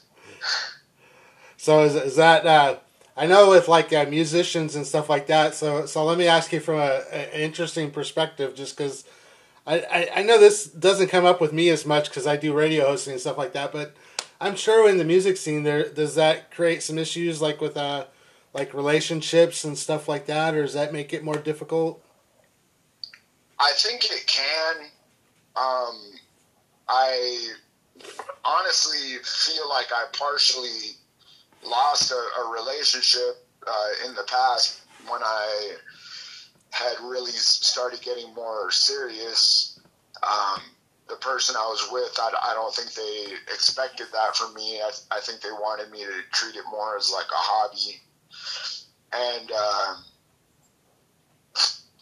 so 1.57 1.83
is, 1.83 1.95
is 1.95 2.15
that 2.17 2.45
uh, 2.45 2.77
I 3.15 3.25
know 3.25 3.49
with 3.49 3.67
like 3.67 3.91
uh, 3.93 4.05
musicians 4.09 4.75
and 4.75 4.85
stuff 4.85 5.09
like 5.09 5.27
that. 5.27 5.55
So 5.55 5.85
so 5.85 6.05
let 6.05 6.17
me 6.17 6.27
ask 6.27 6.51
you 6.51 6.59
from 6.59 6.75
a, 6.75 7.03
an 7.11 7.41
interesting 7.41 7.91
perspective, 7.91 8.55
just 8.55 8.77
because 8.77 9.05
I, 9.65 9.79
I, 9.79 10.09
I 10.17 10.23
know 10.23 10.39
this 10.39 10.65
doesn't 10.65 11.07
come 11.07 11.25
up 11.25 11.41
with 11.41 11.53
me 11.53 11.69
as 11.69 11.85
much 11.85 12.09
because 12.09 12.27
I 12.27 12.38
do 12.38 12.53
radio 12.53 12.85
hosting 12.88 13.13
and 13.13 13.21
stuff 13.21 13.38
like 13.38 13.53
that, 13.53 13.71
but 13.71 13.95
I'm 14.41 14.55
sure 14.55 14.89
in 14.89 14.97
the 14.97 15.05
music 15.05 15.38
scene 15.38 15.63
there 15.63 15.89
does 15.89 16.15
that 16.15 16.51
create 16.51 16.83
some 16.83 16.97
issues 16.97 17.41
like 17.41 17.61
with 17.61 17.77
uh 17.77 18.05
like 18.53 18.74
relationships 18.74 19.63
and 19.63 19.77
stuff 19.77 20.08
like 20.08 20.25
that, 20.25 20.56
or 20.56 20.63
does 20.63 20.74
that 20.74 20.94
make 20.94 21.13
it 21.13 21.24
more 21.24 21.38
difficult? 21.38 22.03
I 23.60 23.72
think 23.75 24.06
it 24.06 24.25
can. 24.25 24.75
Um, 25.56 26.00
I 26.88 27.48
honestly 28.46 29.18
feel 29.24 29.68
like 29.70 29.88
I 29.91 30.06
partially 30.13 30.96
lost 31.63 32.12
a, 32.12 32.15
a 32.15 32.51
relationship 32.51 33.46
uh, 33.68 34.08
in 34.08 34.15
the 34.15 34.24
past 34.24 34.82
when 35.10 35.22
I 35.22 35.75
had 36.72 36.96
really 37.03 37.32
started 37.32 38.01
getting 38.01 38.34
more 38.34 38.72
serious. 38.72 39.79
Um, 40.24 40.62
the 41.10 41.15
person 41.15 41.56
I 41.58 41.65
was 41.65 41.89
with, 41.91 42.15
I, 42.20 42.51
I, 42.51 42.53
don't 42.53 42.74
think 42.74 42.94
they 42.94 43.34
expected 43.51 44.08
that 44.13 44.36
from 44.36 44.53
me. 44.53 44.79
I, 44.79 44.91
I 45.12 45.20
think 45.22 45.41
they 45.41 45.51
wanted 45.51 45.91
me 45.91 46.00
to 46.00 46.12
treat 46.32 46.56
it 46.56 46.63
more 46.70 46.98
as 46.98 47.12
like 47.12 47.25
a 47.25 47.36
hobby 47.36 48.00
and 49.12 49.51
uh, 49.56 49.96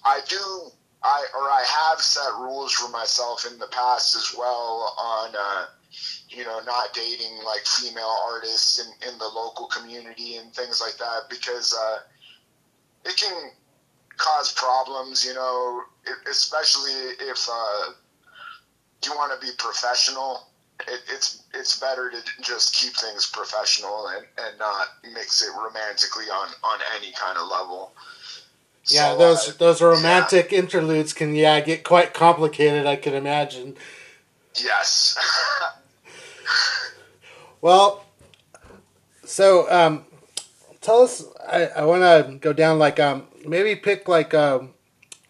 I 0.05 0.21
do 0.27 0.71
I 1.03 1.25
or 1.35 1.43
I 1.43 1.63
have 1.65 2.01
set 2.01 2.33
rules 2.39 2.73
for 2.73 2.89
myself 2.89 3.45
in 3.49 3.59
the 3.59 3.67
past 3.67 4.15
as 4.15 4.35
well 4.37 4.95
on 4.97 5.35
uh, 5.37 5.65
you 6.29 6.43
know 6.43 6.59
not 6.65 6.93
dating 6.93 7.39
like 7.45 7.65
female 7.65 8.15
artists 8.29 8.79
in, 8.79 9.09
in 9.09 9.17
the 9.17 9.27
local 9.27 9.67
community 9.67 10.35
and 10.37 10.53
things 10.53 10.81
like 10.81 10.97
that 10.97 11.29
because 11.29 11.77
uh, 11.77 11.99
it 13.05 13.15
can 13.17 13.51
cause 14.17 14.51
problems 14.53 15.23
you 15.25 15.33
know 15.33 15.81
especially 16.29 16.91
if 17.19 17.47
uh, 17.51 17.91
you 19.05 19.11
want 19.11 19.39
to 19.39 19.45
be 19.45 19.53
professional 19.57 20.46
it, 20.87 21.01
it's 21.09 21.43
it's 21.53 21.79
better 21.79 22.11
to 22.11 22.17
just 22.41 22.75
keep 22.75 22.93
things 22.93 23.29
professional 23.29 24.07
and, 24.07 24.25
and 24.37 24.59
not 24.59 24.87
mix 25.13 25.41
it 25.41 25.49
romantically 25.57 26.25
on, 26.25 26.49
on 26.63 26.79
any 26.97 27.11
kind 27.13 27.37
of 27.37 27.49
level. 27.49 27.93
Yeah, 28.85 29.13
so, 29.13 29.17
those 29.17 29.49
uh, 29.49 29.53
those 29.57 29.81
romantic 29.81 30.51
yeah. 30.51 30.59
interludes 30.59 31.13
can 31.13 31.35
yeah 31.35 31.59
get 31.61 31.83
quite 31.83 32.13
complicated. 32.13 32.85
I 32.85 32.95
can 32.95 33.13
imagine. 33.13 33.75
Yes. 34.55 35.17
well, 37.61 38.05
so 39.23 39.71
um, 39.71 40.05
tell 40.81 41.01
us. 41.01 41.25
I, 41.47 41.67
I 41.67 41.85
want 41.85 42.01
to 42.01 42.37
go 42.39 42.53
down 42.53 42.77
like 42.77 42.99
um 42.99 43.25
maybe 43.45 43.75
pick 43.75 44.07
like 44.07 44.33
um 44.33 44.73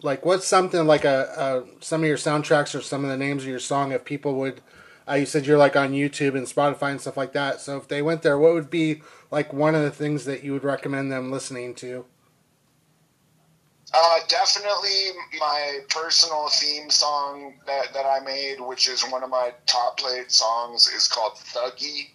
like 0.02 0.26
what's 0.26 0.46
something 0.46 0.86
like 0.86 1.06
a, 1.06 1.64
a 1.80 1.84
some 1.84 2.02
of 2.02 2.08
your 2.08 2.18
soundtracks 2.18 2.78
or 2.78 2.82
some 2.82 3.04
of 3.04 3.10
the 3.10 3.18
names 3.18 3.44
of 3.44 3.50
your 3.50 3.60
song 3.60 3.92
if 3.92 4.04
people 4.04 4.36
would 4.36 4.62
uh, 5.10 5.14
you 5.16 5.26
said 5.26 5.46
you're 5.46 5.58
like 5.58 5.76
on 5.76 5.92
YouTube 5.92 6.36
and 6.36 6.46
Spotify 6.46 6.92
and 6.92 7.02
stuff 7.02 7.18
like 7.18 7.34
that. 7.34 7.62
So 7.62 7.78
if 7.78 7.88
they 7.88 8.02
went 8.02 8.22
there, 8.22 8.38
what 8.38 8.54
would 8.54 8.70
be 8.70 9.02
like 9.32 9.54
one 9.54 9.76
of 9.76 9.82
the 9.82 9.92
things 9.92 10.26
that 10.26 10.44
you 10.44 10.54
would 10.54 10.64
recommend 10.64 11.12
them 11.12 11.32
listening 11.32 11.76
to? 11.76 12.06
Uh, 13.94 14.20
definitely 14.28 15.12
my 15.40 15.80
personal 15.90 16.50
theme 16.50 16.90
song 16.90 17.54
that, 17.66 17.94
that 17.94 18.06
I 18.06 18.20
made, 18.20 18.60
which 18.60 18.90
is 18.90 19.02
one 19.04 19.24
of 19.24 19.30
my 19.30 19.54
top 19.66 19.98
played 19.98 20.30
songs, 20.30 20.88
is 20.88 21.08
called 21.08 21.36
Thuggee. 21.36 22.10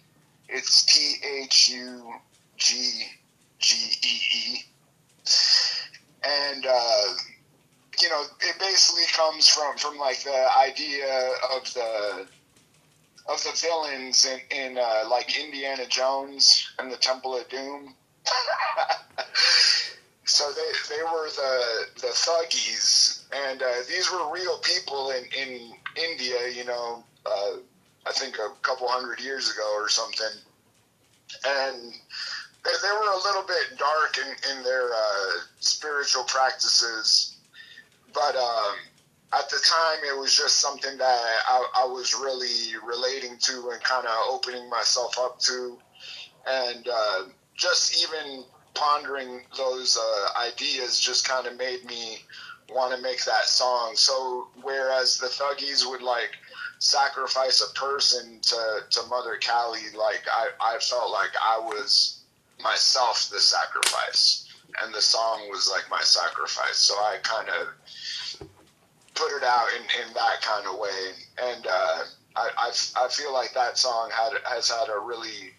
It's 0.47 0.83
T 0.83 1.15
H 1.25 1.69
U 1.69 2.13
G 2.57 3.05
G 3.57 3.75
E 4.03 4.19
E. 4.35 4.57
And, 6.23 6.65
uh, 6.65 7.03
you 7.99 8.09
know, 8.09 8.23
it 8.41 8.59
basically 8.59 9.05
comes 9.11 9.47
from, 9.47 9.75
from 9.77 9.97
like 9.97 10.23
the 10.23 10.47
idea 10.57 11.29
of 11.55 11.73
the 11.73 12.27
of 13.27 13.43
the 13.43 13.51
villains 13.61 14.25
in, 14.25 14.39
in 14.57 14.77
uh, 14.77 15.03
like 15.09 15.39
Indiana 15.39 15.85
Jones 15.87 16.69
and 16.79 16.91
the 16.91 16.97
Temple 16.97 17.37
of 17.37 17.47
Doom. 17.49 17.93
so 20.25 20.51
they 20.51 20.95
they 20.95 21.03
were 21.03 21.29
the 21.29 21.85
the 22.01 22.07
thuggees, 22.07 23.23
and 23.33 23.61
uh, 23.61 23.71
these 23.87 24.11
were 24.11 24.31
real 24.31 24.57
people 24.59 25.11
in 25.11 25.23
in 25.37 25.73
India. 25.95 26.49
You 26.53 26.65
know, 26.65 27.03
uh, 27.25 27.57
I 28.05 28.11
think 28.11 28.37
a 28.37 28.49
couple 28.61 28.87
hundred 28.87 29.21
years 29.21 29.51
ago 29.51 29.73
or 29.75 29.89
something, 29.89 30.39
and 31.45 31.93
they, 32.63 32.71
they 32.81 32.91
were 32.91 33.11
a 33.11 33.23
little 33.23 33.43
bit 33.47 33.77
dark 33.77 34.17
in 34.17 34.57
in 34.57 34.63
their 34.63 34.93
uh, 34.93 35.31
spiritual 35.59 36.23
practices, 36.25 37.37
but. 38.13 38.35
Um, 38.35 38.75
at 39.37 39.49
the 39.49 39.59
time 39.63 39.97
it 40.05 40.17
was 40.17 40.35
just 40.35 40.59
something 40.59 40.97
that 40.97 41.21
I, 41.47 41.65
I 41.77 41.85
was 41.85 42.13
really 42.13 42.77
relating 42.85 43.37
to 43.37 43.69
and 43.71 43.81
kind 43.83 44.05
of 44.05 44.13
opening 44.29 44.69
myself 44.69 45.17
up 45.19 45.39
to. 45.39 45.77
And 46.47 46.87
uh, 46.87 47.23
just 47.55 48.03
even 48.03 48.43
pondering 48.73 49.41
those 49.57 49.97
uh, 49.97 50.47
ideas 50.47 50.99
just 50.99 51.27
kind 51.27 51.47
of 51.47 51.57
made 51.57 51.85
me 51.85 52.19
want 52.69 52.95
to 52.95 53.01
make 53.01 53.23
that 53.25 53.45
song. 53.45 53.93
So 53.95 54.47
whereas 54.61 55.17
the 55.17 55.27
thuggees 55.27 55.89
would 55.89 56.01
like 56.01 56.31
sacrifice 56.79 57.61
a 57.61 57.73
person 57.79 58.39
to, 58.41 58.79
to 58.89 59.03
mother 59.07 59.39
Kali 59.41 59.81
like 59.97 60.23
I, 60.31 60.49
I 60.59 60.79
felt 60.79 61.11
like 61.11 61.31
I 61.41 61.59
was 61.59 62.19
myself 62.61 63.29
the 63.31 63.39
sacrifice. 63.39 64.47
And 64.81 64.93
the 64.93 65.01
song 65.01 65.49
was 65.49 65.69
like 65.71 65.89
my 65.89 66.01
sacrifice. 66.01 66.77
So 66.77 66.95
I 66.95 67.17
kind 67.21 67.47
of 67.47 67.67
put 69.15 69.31
it 69.35 69.43
out 69.43 69.67
in, 69.77 70.07
in 70.07 70.13
that 70.13 70.41
kind 70.41 70.67
of 70.67 70.79
way. 70.79 71.11
And 71.41 71.67
uh, 71.67 72.03
I, 72.35 72.49
I, 72.57 72.71
I 72.97 73.07
feel 73.09 73.33
like 73.33 73.53
that 73.53 73.77
song 73.77 74.09
had 74.11 74.33
has 74.45 74.69
had 74.69 74.89
a 74.89 74.99
really 74.99 75.53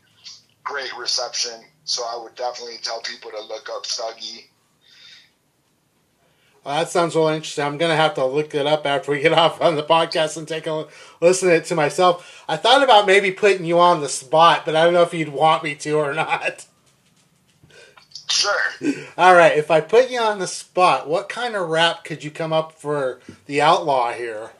great 0.62 0.96
reception. 0.96 1.60
So 1.84 2.02
I 2.02 2.20
would 2.22 2.34
definitely 2.34 2.78
tell 2.82 3.00
people 3.02 3.30
to 3.30 3.42
look 3.42 3.68
up 3.70 3.84
Thuggee. 3.84 4.46
Well, 6.64 6.78
that 6.78 6.88
sounds 6.88 7.14
really 7.14 7.36
interesting. 7.36 7.64
I'm 7.64 7.76
gonna 7.76 7.96
have 7.96 8.14
to 8.14 8.24
look 8.24 8.54
it 8.54 8.66
up 8.66 8.86
after 8.86 9.12
we 9.12 9.20
get 9.20 9.32
off 9.38 9.60
on 9.60 9.76
the 9.76 9.82
podcast 9.82 10.36
and 10.36 10.48
take 10.48 10.66
a 10.66 10.86
listen 11.20 11.48
to 11.48 11.56
it 11.56 11.66
to 11.66 11.74
myself. 11.74 12.44
I 12.48 12.56
thought 12.56 12.82
about 12.82 13.06
maybe 13.06 13.30
putting 13.30 13.66
you 13.66 13.78
on 13.78 14.00
the 14.00 14.08
spot, 14.08 14.64
but 14.64 14.74
I 14.74 14.84
don't 14.84 14.94
know 14.94 15.02
if 15.02 15.14
you'd 15.14 15.28
want 15.28 15.62
me 15.62 15.74
to 15.76 15.92
or 15.92 16.14
not. 16.14 16.66
Sure. 18.30 18.60
All 19.18 19.34
right, 19.34 19.56
if 19.56 19.70
I 19.70 19.80
put 19.80 20.10
you 20.10 20.18
on 20.18 20.38
the 20.38 20.46
spot, 20.46 21.08
what 21.08 21.28
kind 21.28 21.54
of 21.54 21.68
rap 21.68 22.04
could 22.04 22.24
you 22.24 22.30
come 22.30 22.52
up 22.52 22.72
for 22.72 23.20
the 23.46 23.60
outlaw 23.60 24.12
here? 24.12 24.50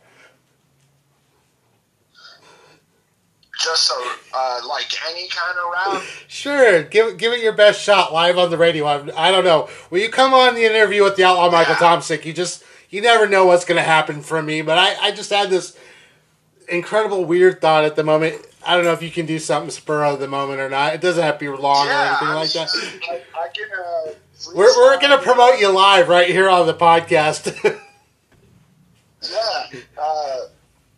Just 3.59 3.85
so, 3.87 3.94
uh, 4.35 4.61
like 4.68 4.87
any 5.11 5.28
kind 5.28 5.56
of 5.59 5.94
rap. 5.94 6.02
Sure, 6.28 6.83
give 6.83 7.16
give 7.16 7.33
it 7.33 7.40
your 7.40 7.52
best 7.52 7.80
shot 7.80 8.12
live 8.12 8.37
on 8.37 8.50
the 8.50 8.59
radio. 8.59 8.85
I, 8.85 9.28
I 9.28 9.30
don't 9.30 9.44
know. 9.44 9.68
Will 9.90 10.00
you 10.00 10.09
come 10.11 10.35
on 10.35 10.56
the 10.56 10.64
interview 10.64 11.04
with 11.04 11.14
the 11.16 11.23
outlaw 11.25 11.49
Michael 11.50 11.75
Yeah. 11.75 11.78
Thompson? 11.78 12.18
You 12.25 12.33
just 12.33 12.64
you 12.90 13.00
never 13.00 13.28
know 13.28 13.47
what's 13.47 13.64
going 13.64 13.76
to 13.76 13.83
happen 13.83 14.21
from 14.21 14.47
me. 14.47 14.61
But 14.62 14.78
I, 14.78 15.09
I 15.09 15.11
just 15.12 15.30
had 15.30 15.49
this 15.50 15.78
incredible 16.68 17.25
weird 17.25 17.61
thought 17.61 17.85
at 17.85 17.94
the 17.94 18.02
moment. 18.02 18.44
I 18.66 18.75
don't 18.76 18.85
know 18.85 18.92
if 18.92 19.02
you 19.02 19.11
can 19.11 19.26
do 19.26 19.38
something 19.38 19.71
spur 19.71 20.04
of 20.04 20.21
the 20.21 20.28
moment 20.28 20.61
or 20.61 20.68
not. 20.68 20.94
It 20.94 21.00
doesn't 21.00 21.23
have 21.23 21.38
to 21.38 21.44
be 21.44 21.49
long 21.49 21.87
or 21.87 21.90
anything 21.90 22.28
I'm 22.28 22.35
like 22.35 22.52
that. 22.52 22.68
I, 23.11 23.21
I 23.38 23.49
can. 23.49 23.68
Uh, 23.73 24.12
We're, 24.54 24.76
we're 24.76 25.00
going 25.00 25.16
to 25.16 25.23
promote 25.23 25.59
you 25.59 25.68
live 25.71 26.09
right 26.09 26.28
here 26.28 26.49
on 26.49 26.66
the 26.66 26.75
podcast. 26.75 27.80
Yeah. 29.30 29.80
Uh, 29.99 30.37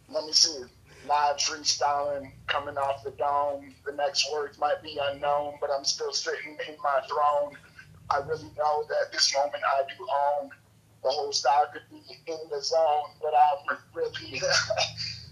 let 0.08 0.25
me 0.25 0.32
see. 0.32 0.64
Live 1.08 1.37
freestyling 1.37 2.32
coming 2.49 2.76
off 2.76 3.04
the 3.04 3.12
dome. 3.12 3.73
The 3.85 3.92
next 3.92 4.32
words 4.32 4.58
might 4.58 4.82
be 4.82 4.99
unknown, 5.12 5.54
but 5.61 5.70
I'm 5.70 5.85
still 5.85 6.12
sitting 6.12 6.58
in 6.68 6.75
my 6.82 7.00
throne. 7.08 7.56
I 8.11 8.18
really 8.26 8.50
know 8.58 8.85
that 8.88 9.12
this 9.12 9.32
moment 9.37 9.62
I 9.64 9.82
do 9.96 10.08
own. 10.42 10.50
The 11.04 11.11
whole 11.11 11.32
style 11.32 11.66
could 11.73 11.82
be 11.88 12.02
in 12.26 12.38
the 12.50 12.61
zone, 12.61 13.11
but 13.23 13.32
I'm 13.32 13.78
really 13.94 14.40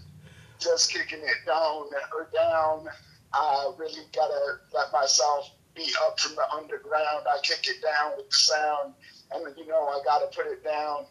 just 0.65 0.91
kicking 0.91 1.19
it 1.19 1.45
down 1.45 1.85
or 2.13 2.29
down. 2.33 2.87
I 3.33 3.71
really 3.77 4.01
gotta 4.15 4.57
let 4.73 4.91
myself 4.91 5.51
be 5.75 5.91
up 6.05 6.19
from 6.19 6.35
the 6.35 6.49
underground. 6.51 7.25
I 7.27 7.37
kick 7.43 7.67
it 7.69 7.81
down 7.81 8.13
with 8.17 8.29
the 8.29 8.35
sound, 8.35 8.93
and 9.31 9.57
you 9.57 9.67
know 9.67 9.87
I 9.87 9.99
gotta 10.03 10.27
put 10.35 10.47
it 10.47 10.63
down. 10.63 11.05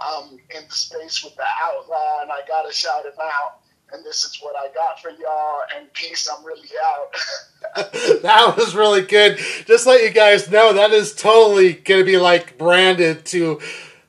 I'm 0.00 0.32
in 0.32 0.64
the 0.68 0.74
space 0.74 1.24
with 1.24 1.36
the 1.36 1.46
outlaw, 1.62 2.22
and 2.22 2.30
I 2.30 2.40
gotta 2.46 2.72
shout 2.72 3.04
him 3.04 3.12
out. 3.22 3.60
And 3.92 4.04
this 4.04 4.24
is 4.24 4.38
what 4.40 4.54
I 4.56 4.72
got 4.72 5.00
for 5.00 5.10
y'all. 5.10 5.62
And 5.76 5.92
peace, 5.94 6.28
I'm 6.28 6.44
really 6.44 6.68
out. 6.84 7.92
that 8.22 8.54
was 8.56 8.74
really 8.74 9.02
good. 9.02 9.38
Just 9.66 9.86
let 9.86 10.04
you 10.04 10.10
guys 10.10 10.48
know, 10.48 10.72
that 10.72 10.92
is 10.92 11.12
totally 11.12 11.74
to 11.74 12.04
be 12.04 12.16
like 12.16 12.56
branded 12.56 13.24
to 13.26 13.60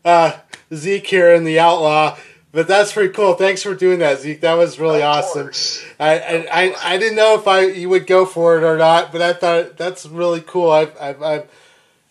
uh, 0.06 0.34
Zeke 0.74 1.08
here 1.08 1.34
in 1.34 1.46
the 1.46 1.60
Outlaw. 1.60 2.16
But 2.54 2.68
that's 2.68 2.92
pretty 2.92 3.14
cool. 3.14 3.36
Thanks 3.36 3.64
for 3.64 3.74
doing 3.74 4.00
that, 4.00 4.20
Zeke. 4.20 4.42
That 4.42 4.56
was 4.56 4.78
really 4.78 5.02
awesome. 5.02 5.52
I, 6.00 6.20
I, 6.20 6.48
I, 6.52 6.76
I 6.84 6.98
didn't 6.98 7.16
know 7.16 7.36
if 7.36 7.48
I 7.48 7.68
you 7.68 7.88
would 7.90 8.06
go 8.08 8.26
for 8.26 8.58
it 8.58 8.64
or 8.64 8.78
not, 8.78 9.12
but 9.14 9.22
I 9.22 9.32
thought 9.32 9.78
that's 9.78 10.06
really 10.06 10.42
cool. 10.42 10.70
I've, 10.70 10.94
I've, 11.00 11.24
I've 11.24 11.50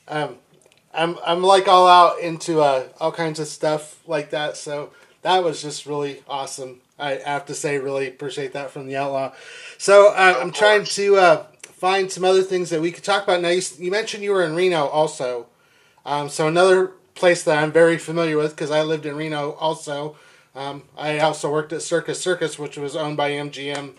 um, 0.08 0.36
I'm 0.94 1.18
I'm 1.26 1.42
like 1.42 1.68
all 1.68 1.86
out 1.86 2.20
into 2.20 2.60
uh, 2.60 2.88
all 3.00 3.12
kinds 3.12 3.38
of 3.38 3.48
stuff 3.48 4.00
like 4.08 4.30
that. 4.30 4.56
So 4.56 4.90
that 5.22 5.44
was 5.44 5.60
just 5.60 5.84
really 5.84 6.22
awesome. 6.26 6.80
I 6.98 7.20
have 7.24 7.46
to 7.46 7.54
say, 7.54 7.78
really 7.78 8.08
appreciate 8.08 8.52
that 8.52 8.70
from 8.70 8.86
the 8.86 8.96
Outlaw. 8.96 9.32
So 9.78 10.08
uh, 10.08 10.38
I'm 10.40 10.52
trying 10.52 10.84
to 10.84 11.16
uh, 11.16 11.46
find 11.62 12.10
some 12.10 12.24
other 12.24 12.42
things 12.42 12.70
that 12.70 12.80
we 12.80 12.92
could 12.92 13.04
talk 13.04 13.24
about. 13.24 13.40
Now 13.40 13.48
you, 13.48 13.62
you 13.78 13.90
mentioned 13.90 14.22
you 14.22 14.32
were 14.32 14.44
in 14.44 14.54
Reno 14.54 14.86
also. 14.86 15.46
Um, 16.04 16.28
so 16.28 16.46
another 16.48 16.92
place 17.14 17.42
that 17.44 17.62
I'm 17.62 17.72
very 17.72 17.98
familiar 17.98 18.36
with 18.36 18.50
because 18.50 18.70
I 18.70 18.82
lived 18.82 19.06
in 19.06 19.16
Reno 19.16 19.52
also. 19.52 20.16
Um, 20.54 20.84
I 20.96 21.18
also 21.20 21.50
worked 21.50 21.72
at 21.72 21.82
Circus 21.82 22.20
Circus, 22.20 22.58
which 22.58 22.76
was 22.76 22.96
owned 22.96 23.16
by 23.16 23.30
MGM 23.30 23.94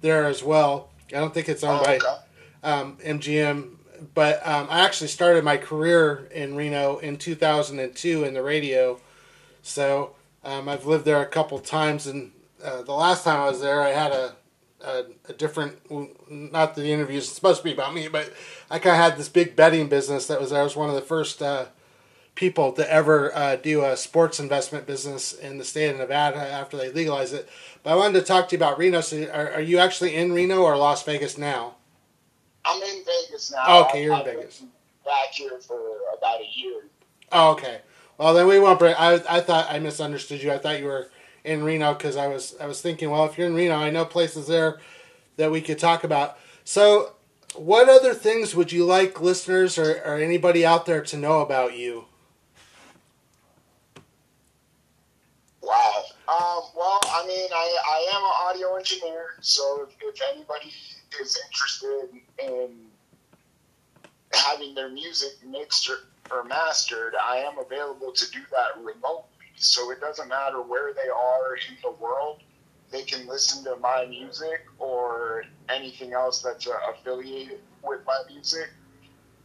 there 0.00 0.26
as 0.26 0.42
well. 0.42 0.90
I 1.08 1.18
don't 1.18 1.32
think 1.32 1.48
it's 1.48 1.62
owned 1.62 1.80
Oh, 1.86 1.98
by 2.62 2.68
um, 2.68 2.96
MGM, 3.04 3.76
but 4.14 4.44
um, 4.46 4.66
I 4.70 4.80
actually 4.80 5.08
started 5.08 5.44
my 5.44 5.56
career 5.56 6.28
in 6.32 6.56
Reno 6.56 6.98
in 6.98 7.18
2002 7.18 8.24
in 8.24 8.34
the 8.34 8.42
radio. 8.42 9.00
So 9.62 10.16
um, 10.44 10.68
I've 10.68 10.86
lived 10.86 11.04
there 11.04 11.20
a 11.22 11.26
couple 11.26 11.58
times, 11.60 12.06
and 12.06 12.32
uh, 12.64 12.82
the 12.82 12.92
last 12.92 13.24
time 13.24 13.40
I 13.40 13.46
was 13.46 13.60
there, 13.60 13.80
I 13.80 13.90
had 13.90 14.12
a 14.12 14.34
a, 14.84 15.04
a 15.28 15.32
different. 15.32 15.78
Not 16.28 16.74
that 16.74 16.80
the 16.80 16.92
interview 16.92 17.18
is 17.18 17.30
supposed 17.30 17.58
to 17.58 17.64
be 17.64 17.72
about 17.72 17.94
me, 17.94 18.08
but 18.08 18.32
I 18.70 18.78
kind 18.78 18.96
of 18.96 19.02
had 19.02 19.16
this 19.16 19.28
big 19.28 19.54
betting 19.54 19.88
business 19.88 20.26
that 20.26 20.40
was 20.40 20.50
there. 20.50 20.60
I 20.60 20.64
was 20.64 20.76
one 20.76 20.88
of 20.88 20.94
the 20.94 21.00
first 21.00 21.40
uh, 21.40 21.66
people 22.34 22.72
to 22.72 22.90
ever 22.90 23.34
uh, 23.34 23.56
do 23.56 23.84
a 23.84 23.96
sports 23.96 24.40
investment 24.40 24.86
business 24.86 25.32
in 25.32 25.58
the 25.58 25.64
state 25.64 25.90
of 25.90 25.98
Nevada 25.98 26.38
after 26.38 26.76
they 26.76 26.90
legalize 26.90 27.32
it. 27.32 27.48
But 27.82 27.92
I 27.92 27.96
wanted 27.96 28.20
to 28.20 28.24
talk 28.24 28.48
to 28.48 28.56
you 28.56 28.58
about 28.58 28.78
Reno. 28.78 29.00
So, 29.00 29.24
are, 29.32 29.52
are 29.52 29.60
you 29.60 29.78
actually 29.78 30.14
in 30.14 30.32
Reno 30.32 30.62
or 30.62 30.76
Las 30.76 31.02
Vegas 31.04 31.36
now? 31.36 31.76
I'm 32.64 32.80
in 32.82 33.04
Vegas 33.04 33.52
now. 33.52 33.64
Oh, 33.66 33.84
okay, 33.84 34.02
you're 34.02 34.14
in 34.14 34.20
I've 34.20 34.26
Vegas. 34.26 34.62
Back 35.04 35.32
here 35.32 35.58
for 35.60 35.80
about 36.16 36.40
a 36.40 36.48
year. 36.54 36.82
Oh, 37.32 37.52
okay. 37.52 37.80
Well, 38.18 38.34
then 38.34 38.46
we 38.46 38.60
won't 38.60 38.78
bring. 38.78 38.94
I 38.96 39.20
I 39.28 39.40
thought 39.40 39.66
I 39.68 39.78
misunderstood 39.78 40.42
you. 40.42 40.52
I 40.52 40.58
thought 40.58 40.78
you 40.78 40.86
were 40.86 41.10
in 41.44 41.64
Reno 41.64 41.94
because 41.94 42.16
I 42.16 42.28
was 42.28 42.54
I 42.60 42.66
was 42.66 42.80
thinking, 42.80 43.10
well, 43.10 43.24
if 43.24 43.36
you're 43.36 43.48
in 43.48 43.54
Reno, 43.54 43.74
I 43.74 43.90
know 43.90 44.04
places 44.04 44.46
there 44.46 44.78
that 45.36 45.50
we 45.50 45.60
could 45.60 45.78
talk 45.78 46.04
about. 46.04 46.38
So, 46.64 47.14
what 47.54 47.88
other 47.88 48.14
things 48.14 48.54
would 48.54 48.70
you 48.70 48.84
like 48.84 49.20
listeners 49.20 49.78
or, 49.78 50.00
or 50.04 50.16
anybody 50.16 50.64
out 50.64 50.86
there 50.86 51.02
to 51.02 51.16
know 51.16 51.40
about 51.40 51.76
you? 51.76 52.04
Wow. 55.62 56.04
Um, 56.28 56.62
well, 56.76 57.00
I 57.04 57.24
mean, 57.26 57.48
I, 57.52 57.78
I 57.88 58.06
am 58.14 58.22
an 58.22 58.32
audio 58.62 58.76
engineer, 58.76 59.26
so 59.40 59.88
if, 60.00 60.20
anybody 60.34 60.72
is 61.20 61.38
interested 61.46 62.20
in 62.42 62.70
having 64.32 64.74
their 64.74 64.88
music 64.88 65.32
mixed 65.46 65.90
or, 65.90 65.96
or 66.30 66.44
mastered, 66.44 67.14
I 67.22 67.38
am 67.38 67.58
available 67.58 68.12
to 68.12 68.30
do 68.30 68.40
that 68.50 68.78
remotely. 68.78 69.24
So 69.56 69.90
it 69.90 70.00
doesn't 70.00 70.28
matter 70.28 70.62
where 70.62 70.92
they 70.94 71.08
are 71.08 71.56
in 71.56 71.76
the 71.82 71.92
world, 72.02 72.42
they 72.90 73.02
can 73.02 73.26
listen 73.26 73.64
to 73.64 73.76
my 73.76 74.06
music 74.06 74.66
or 74.78 75.44
anything 75.68 76.12
else 76.12 76.42
that's 76.42 76.66
uh, 76.66 76.72
affiliated 76.92 77.60
with 77.82 78.00
my 78.06 78.20
music. 78.28 78.68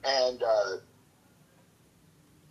And 0.04 0.44
uh, 0.44 0.78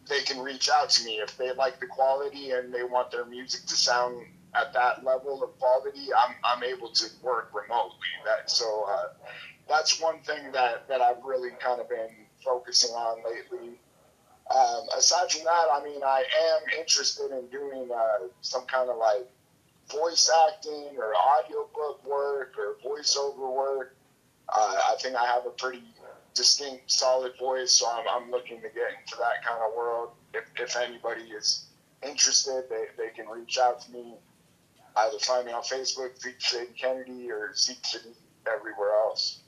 they 0.08 0.20
can 0.20 0.40
reach 0.40 0.68
out 0.70 0.90
to 0.90 1.04
me 1.04 1.16
if 1.16 1.36
they 1.36 1.52
like 1.52 1.80
the 1.80 1.86
quality 1.86 2.52
and 2.52 2.72
they 2.72 2.82
want 2.82 3.10
their 3.10 3.26
music 3.26 3.66
to 3.66 3.74
sound 3.74 4.26
at 4.56 4.72
that 4.72 5.04
level 5.04 5.42
of 5.42 5.58
quality. 5.58 6.08
I'm, 6.16 6.34
I'm 6.44 6.62
able 6.64 6.90
to 6.90 7.06
work 7.22 7.50
remotely. 7.54 8.08
That 8.24 8.50
so 8.50 8.86
uh, 8.88 9.08
that's 9.68 10.00
one 10.00 10.20
thing 10.20 10.52
that, 10.52 10.88
that 10.88 11.00
I've 11.00 11.22
really 11.24 11.50
kind 11.58 11.80
of 11.80 11.88
been 11.88 12.10
focusing 12.44 12.90
on 12.90 13.18
lately. 13.24 13.78
Um, 14.48 14.86
aside 14.96 15.30
from 15.30 15.44
that, 15.44 15.66
I 15.72 15.82
mean, 15.84 16.02
I 16.04 16.22
am 16.52 16.80
interested 16.80 17.32
in 17.32 17.46
doing 17.48 17.88
uh, 17.92 18.28
some 18.42 18.64
kind 18.66 18.88
of 18.88 18.96
like 18.96 19.28
voice 19.90 20.30
acting 20.48 20.96
or 20.98 21.12
audiobook 21.14 22.04
work 22.06 22.54
or 22.58 22.76
voiceover 22.84 23.52
work. 23.52 23.96
Uh, 24.48 24.78
I 24.92 24.94
think 25.00 25.16
I 25.16 25.26
have 25.26 25.46
a 25.46 25.50
pretty 25.50 25.82
distinct, 26.34 26.90
solid 26.90 27.32
voice, 27.38 27.72
so 27.72 27.88
I'm, 27.90 28.04
I'm 28.08 28.30
looking 28.30 28.58
to 28.58 28.68
get 28.68 28.92
into 29.00 29.16
that 29.18 29.44
kind 29.44 29.60
of 29.66 29.74
world. 29.76 30.10
If, 30.32 30.44
if 30.56 30.76
anybody 30.76 31.22
is 31.22 31.66
interested, 32.06 32.64
they, 32.70 32.84
they 32.96 33.10
can 33.10 33.26
reach 33.28 33.58
out 33.58 33.80
to 33.82 33.92
me. 33.92 34.14
Either 34.96 35.18
find 35.18 35.46
me 35.46 35.52
on 35.52 35.62
Facebook, 35.62 36.20
Zeke 36.20 36.34
Sady 36.38 36.72
Kennedy, 36.76 37.30
or 37.30 37.54
Zeke 37.54 37.84
City 37.84 38.10
everywhere 38.46 38.92
else. 38.92 39.40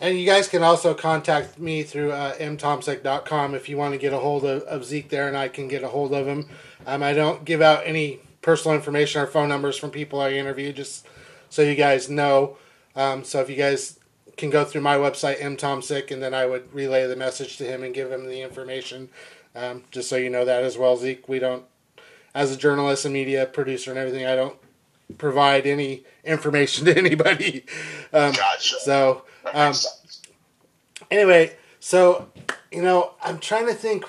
And 0.00 0.18
you 0.18 0.26
guys 0.26 0.48
can 0.48 0.62
also 0.62 0.92
contact 0.92 1.58
me 1.58 1.82
through 1.84 2.12
uh, 2.12 2.34
mtomsik.com 2.34 3.54
if 3.54 3.68
you 3.68 3.76
want 3.76 3.94
to 3.94 3.98
get 3.98 4.12
a 4.12 4.18
hold 4.18 4.44
of, 4.44 4.62
of 4.62 4.84
Zeke 4.84 5.08
there, 5.08 5.28
and 5.28 5.36
I 5.36 5.48
can 5.48 5.68
get 5.68 5.84
a 5.84 5.88
hold 5.88 6.12
of 6.12 6.26
him. 6.26 6.48
Um, 6.86 7.02
I 7.02 7.12
don't 7.12 7.44
give 7.44 7.62
out 7.62 7.82
any 7.86 8.18
personal 8.42 8.76
information 8.76 9.22
or 9.22 9.26
phone 9.26 9.48
numbers 9.48 9.78
from 9.78 9.90
people 9.90 10.20
I 10.20 10.32
interview, 10.32 10.72
just 10.72 11.06
so 11.48 11.62
you 11.62 11.76
guys 11.76 12.10
know. 12.10 12.56
Um, 12.96 13.24
so 13.24 13.40
if 13.40 13.48
you 13.48 13.56
guys 13.56 13.98
can 14.36 14.50
go 14.50 14.64
through 14.64 14.80
my 14.80 14.96
website, 14.96 15.38
mtomsik, 15.38 16.10
and 16.10 16.22
then 16.22 16.34
I 16.34 16.46
would 16.46 16.72
relay 16.74 17.06
the 17.06 17.16
message 17.16 17.56
to 17.58 17.64
him 17.64 17.82
and 17.82 17.94
give 17.94 18.10
him 18.10 18.26
the 18.26 18.42
information, 18.42 19.08
um, 19.54 19.84
just 19.92 20.08
so 20.08 20.16
you 20.16 20.28
know 20.28 20.44
that 20.44 20.64
as 20.64 20.76
well, 20.76 20.96
Zeke. 20.96 21.28
We 21.28 21.38
don't, 21.38 21.64
as 22.34 22.50
a 22.52 22.56
journalist 22.56 23.04
and 23.04 23.14
media 23.14 23.46
producer 23.46 23.90
and 23.90 23.98
everything, 23.98 24.26
I 24.26 24.34
don't 24.34 24.56
provide 25.18 25.66
any 25.66 26.04
information 26.24 26.84
to 26.86 26.96
anybody. 26.96 27.64
Um, 28.12 28.32
Gotcha. 28.32 28.76
so 28.80 29.22
um, 29.52 29.74
anyway, 31.10 31.56
so 31.80 32.28
you 32.70 32.82
know, 32.82 33.12
I'm 33.22 33.38
trying 33.38 33.66
to 33.66 33.74
think. 33.74 34.04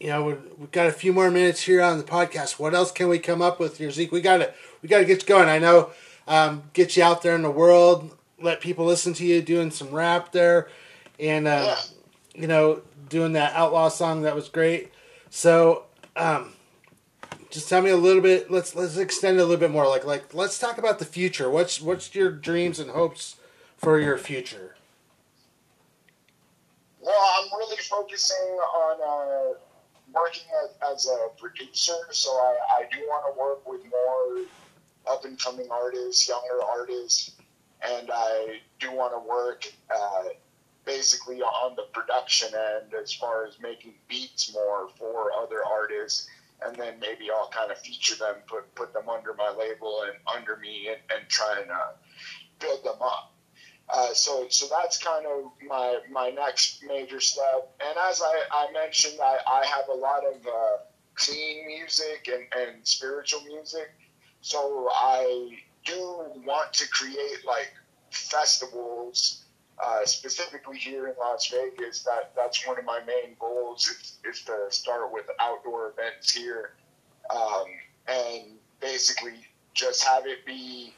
You 0.00 0.08
know, 0.08 0.24
we've, 0.24 0.42
we've 0.58 0.72
got 0.72 0.88
a 0.88 0.92
few 0.92 1.12
more 1.12 1.30
minutes 1.30 1.62
here 1.62 1.80
on 1.80 1.96
the 1.96 2.02
podcast. 2.02 2.58
What 2.58 2.74
else 2.74 2.90
can 2.90 3.08
we 3.08 3.20
come 3.20 3.40
up 3.40 3.60
with 3.60 3.78
here, 3.78 3.88
Zeke? 3.92 4.10
We 4.10 4.20
got 4.20 4.38
to 4.38 4.52
we 4.82 4.88
got 4.88 4.98
to 4.98 5.04
get 5.04 5.22
you 5.22 5.28
going. 5.28 5.48
I 5.48 5.60
know, 5.60 5.90
um, 6.26 6.64
get 6.72 6.96
you 6.96 7.04
out 7.04 7.22
there 7.22 7.36
in 7.36 7.42
the 7.42 7.50
world, 7.52 8.16
let 8.40 8.60
people 8.60 8.84
listen 8.84 9.12
to 9.14 9.24
you 9.24 9.40
doing 9.40 9.70
some 9.70 9.92
rap 9.92 10.32
there, 10.32 10.68
and 11.20 11.46
uh, 11.46 11.76
you 12.34 12.48
know, 12.48 12.82
doing 13.08 13.34
that 13.34 13.54
outlaw 13.54 13.88
song 13.88 14.22
that 14.22 14.34
was 14.34 14.48
great. 14.48 14.90
So, 15.30 15.84
um, 16.16 16.52
just 17.52 17.68
tell 17.68 17.82
me 17.82 17.90
a 17.90 17.96
little 17.96 18.22
bit. 18.22 18.50
Let's 18.50 18.74
let's 18.74 18.96
extend 18.96 19.38
a 19.38 19.42
little 19.44 19.58
bit 19.58 19.70
more. 19.70 19.86
Like 19.86 20.04
like 20.04 20.34
let's 20.34 20.58
talk 20.58 20.78
about 20.78 20.98
the 20.98 21.04
future. 21.04 21.50
What's 21.50 21.80
what's 21.80 22.14
your 22.14 22.32
dreams 22.32 22.80
and 22.80 22.90
hopes 22.90 23.36
for 23.76 24.00
your 24.00 24.16
future? 24.16 24.74
Well, 27.00 27.14
I'm 27.14 27.58
really 27.58 27.76
focusing 27.82 28.36
on 28.36 28.96
uh, 29.02 29.58
working 30.14 30.44
as, 30.64 30.92
as, 30.92 31.06
a 31.08 31.28
producer, 31.36 31.98
so 32.10 32.30
I, 32.30 32.56
I 32.78 32.82
do 32.92 33.00
want 33.08 33.34
to 33.34 33.40
work 33.40 33.68
with 33.68 33.80
more 33.90 34.46
up 35.12 35.24
and 35.24 35.36
coming 35.38 35.66
artists, 35.68 36.28
younger 36.28 36.64
artists, 36.64 37.32
and 37.82 38.08
I 38.14 38.60
do 38.78 38.92
want 38.92 39.12
to 39.14 39.28
work 39.28 39.66
uh, 39.92 40.28
basically 40.84 41.42
on 41.42 41.74
the 41.74 41.86
production 41.92 42.50
end 42.54 42.94
as 42.94 43.12
far 43.12 43.46
as 43.46 43.58
making 43.60 43.94
beats 44.08 44.54
more 44.54 44.88
for 44.96 45.32
other 45.32 45.64
artists. 45.66 46.28
And 46.66 46.76
then 46.76 46.94
maybe 47.00 47.30
I'll 47.30 47.48
kind 47.48 47.70
of 47.70 47.78
feature 47.78 48.14
them, 48.16 48.36
put 48.46 48.74
put 48.74 48.92
them 48.92 49.08
under 49.08 49.34
my 49.34 49.50
label 49.50 50.02
and 50.02 50.14
under 50.36 50.56
me, 50.56 50.88
and, 50.88 50.98
and 51.14 51.28
try 51.28 51.58
and 51.60 51.70
uh, 51.70 51.92
build 52.58 52.84
them 52.84 53.00
up. 53.00 53.32
Uh, 53.88 54.14
so, 54.14 54.46
so 54.48 54.66
that's 54.70 54.96
kind 54.96 55.26
of 55.26 55.50
my 55.68 55.98
my 56.10 56.30
next 56.30 56.82
major 56.86 57.20
step. 57.20 57.74
And 57.84 57.96
as 58.08 58.22
I, 58.22 58.42
I 58.50 58.72
mentioned, 58.72 59.18
I, 59.22 59.38
I 59.46 59.66
have 59.66 59.88
a 59.88 59.94
lot 59.94 60.24
of 60.24 60.46
uh, 60.46 60.76
clean 61.14 61.66
music 61.66 62.28
and, 62.32 62.44
and 62.56 62.86
spiritual 62.86 63.42
music. 63.42 63.90
So 64.40 64.88
I 64.92 65.58
do 65.84 66.24
want 66.44 66.72
to 66.74 66.88
create 66.88 67.44
like 67.46 67.72
festivals, 68.10 69.41
uh, 69.82 70.04
specifically 70.06 70.78
here 70.78 71.08
in 71.08 71.14
Las 71.18 71.48
Vegas. 71.48 72.02
That 72.04 72.32
that's 72.36 72.66
one 72.66 72.78
of 72.78 72.84
my 72.84 73.00
main 73.06 73.36
goals 73.38 73.88
is, 73.88 74.18
is 74.24 74.44
to 74.44 74.66
start 74.70 75.12
with 75.12 75.24
outdoor 75.40 75.90
events 75.90 76.32
here, 76.32 76.74
um, 77.30 77.64
and 78.06 78.42
basically 78.80 79.34
just 79.74 80.04
have 80.04 80.26
it 80.26 80.46
be 80.46 80.92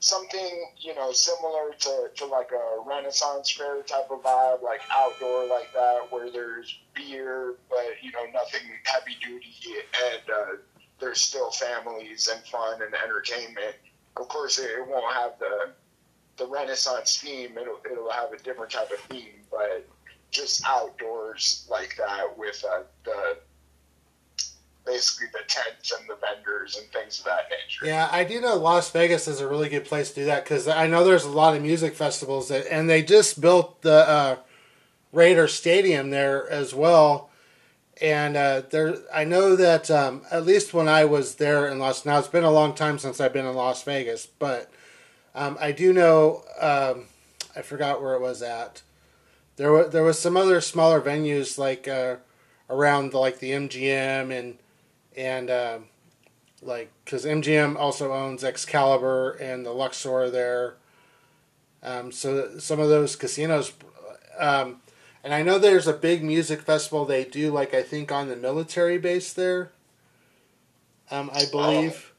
something 0.00 0.66
you 0.78 0.94
know 0.94 1.10
similar 1.10 1.72
to, 1.78 2.08
to 2.14 2.26
like 2.26 2.50
a 2.52 2.88
renaissance 2.88 3.50
fair 3.50 3.82
type 3.82 4.10
of 4.10 4.22
vibe 4.22 4.62
like 4.62 4.80
outdoor 4.90 5.46
like 5.48 5.72
that 5.72 6.00
where 6.10 6.30
there's 6.30 6.78
beer 6.94 7.54
but 7.70 7.86
you 8.02 8.12
know 8.12 8.24
nothing 8.32 8.60
heavy 8.84 9.16
duty 9.24 9.54
and 10.12 10.20
uh, 10.30 10.56
there's 11.00 11.20
still 11.20 11.50
families 11.50 12.28
and 12.32 12.44
fun 12.44 12.82
and 12.82 12.94
entertainment 12.94 13.74
of 14.18 14.28
course 14.28 14.58
it, 14.58 14.70
it 14.70 14.86
won't 14.86 15.12
have 15.14 15.32
the 15.38 15.72
the 16.36 16.46
renaissance 16.46 17.18
theme 17.18 17.56
it'll, 17.58 17.80
it'll 17.90 18.10
have 18.10 18.32
a 18.32 18.38
different 18.38 18.70
type 18.70 18.90
of 18.90 18.98
theme 19.10 19.40
but 19.50 19.86
just 20.30 20.62
outdoors 20.66 21.66
like 21.70 21.96
that 21.96 22.36
with 22.36 22.62
uh, 22.70 22.82
the 23.04 23.36
basically 24.86 25.26
the 25.32 25.40
tents 25.48 25.92
and 25.92 26.08
the 26.08 26.16
vendors 26.16 26.76
and 26.76 26.86
things 26.92 27.18
of 27.18 27.24
that 27.26 27.50
nature. 27.50 27.86
Yeah, 27.86 28.08
I 28.10 28.24
do 28.24 28.40
know 28.40 28.54
Las 28.54 28.90
Vegas 28.92 29.28
is 29.28 29.40
a 29.40 29.48
really 29.48 29.68
good 29.68 29.84
place 29.84 30.10
to 30.10 30.20
do 30.20 30.24
that 30.26 30.44
because 30.44 30.68
I 30.68 30.86
know 30.86 31.04
there's 31.04 31.24
a 31.24 31.30
lot 31.30 31.56
of 31.56 31.62
music 31.62 31.94
festivals 31.94 32.48
that, 32.48 32.72
and 32.72 32.88
they 32.88 33.02
just 33.02 33.40
built 33.40 33.82
the 33.82 34.08
uh, 34.08 34.36
Raider 35.12 35.48
Stadium 35.48 36.10
there 36.10 36.48
as 36.48 36.72
well. 36.72 37.30
And 38.00 38.36
uh, 38.36 38.62
there, 38.70 38.96
I 39.12 39.24
know 39.24 39.56
that 39.56 39.90
um, 39.90 40.22
at 40.30 40.46
least 40.46 40.72
when 40.72 40.86
I 40.86 41.04
was 41.04 41.36
there 41.36 41.66
in 41.66 41.78
Las, 41.78 42.04
now 42.06 42.18
it's 42.18 42.28
been 42.28 42.44
a 42.44 42.50
long 42.50 42.74
time 42.74 42.98
since 42.98 43.20
I've 43.20 43.32
been 43.32 43.46
in 43.46 43.54
Las 43.54 43.82
Vegas, 43.82 44.26
but 44.26 44.70
um, 45.36 45.58
I 45.60 45.70
do 45.70 45.92
know 45.92 46.42
um, 46.58 47.04
I 47.54 47.60
forgot 47.62 48.02
where 48.02 48.14
it 48.14 48.20
was 48.20 48.42
at. 48.42 48.82
There 49.56 49.70
was 49.70 49.90
there 49.90 50.02
was 50.02 50.18
some 50.18 50.36
other 50.36 50.60
smaller 50.60 51.00
venues 51.00 51.58
like 51.58 51.86
uh, 51.86 52.16
around 52.68 53.12
the, 53.12 53.18
like 53.18 53.38
the 53.38 53.52
MGM 53.52 54.36
and 54.36 54.58
and 55.16 55.50
uh, 55.50 55.78
like 56.62 56.90
because 57.04 57.26
MGM 57.26 57.76
also 57.76 58.12
owns 58.12 58.42
Excalibur 58.42 59.32
and 59.32 59.64
the 59.64 59.72
Luxor 59.72 60.30
there. 60.30 60.74
Um, 61.82 62.10
so 62.10 62.58
some 62.58 62.80
of 62.80 62.88
those 62.88 63.14
casinos, 63.14 63.72
um, 64.38 64.80
and 65.22 65.32
I 65.34 65.42
know 65.42 65.58
there's 65.58 65.86
a 65.86 65.92
big 65.92 66.24
music 66.24 66.62
festival 66.62 67.04
they 67.04 67.24
do, 67.24 67.52
like 67.52 67.74
I 67.74 67.82
think 67.82 68.10
on 68.10 68.28
the 68.28 68.36
military 68.36 68.98
base 68.98 69.32
there. 69.34 69.70
Um, 71.10 71.30
I 71.32 71.44
believe. 71.50 72.12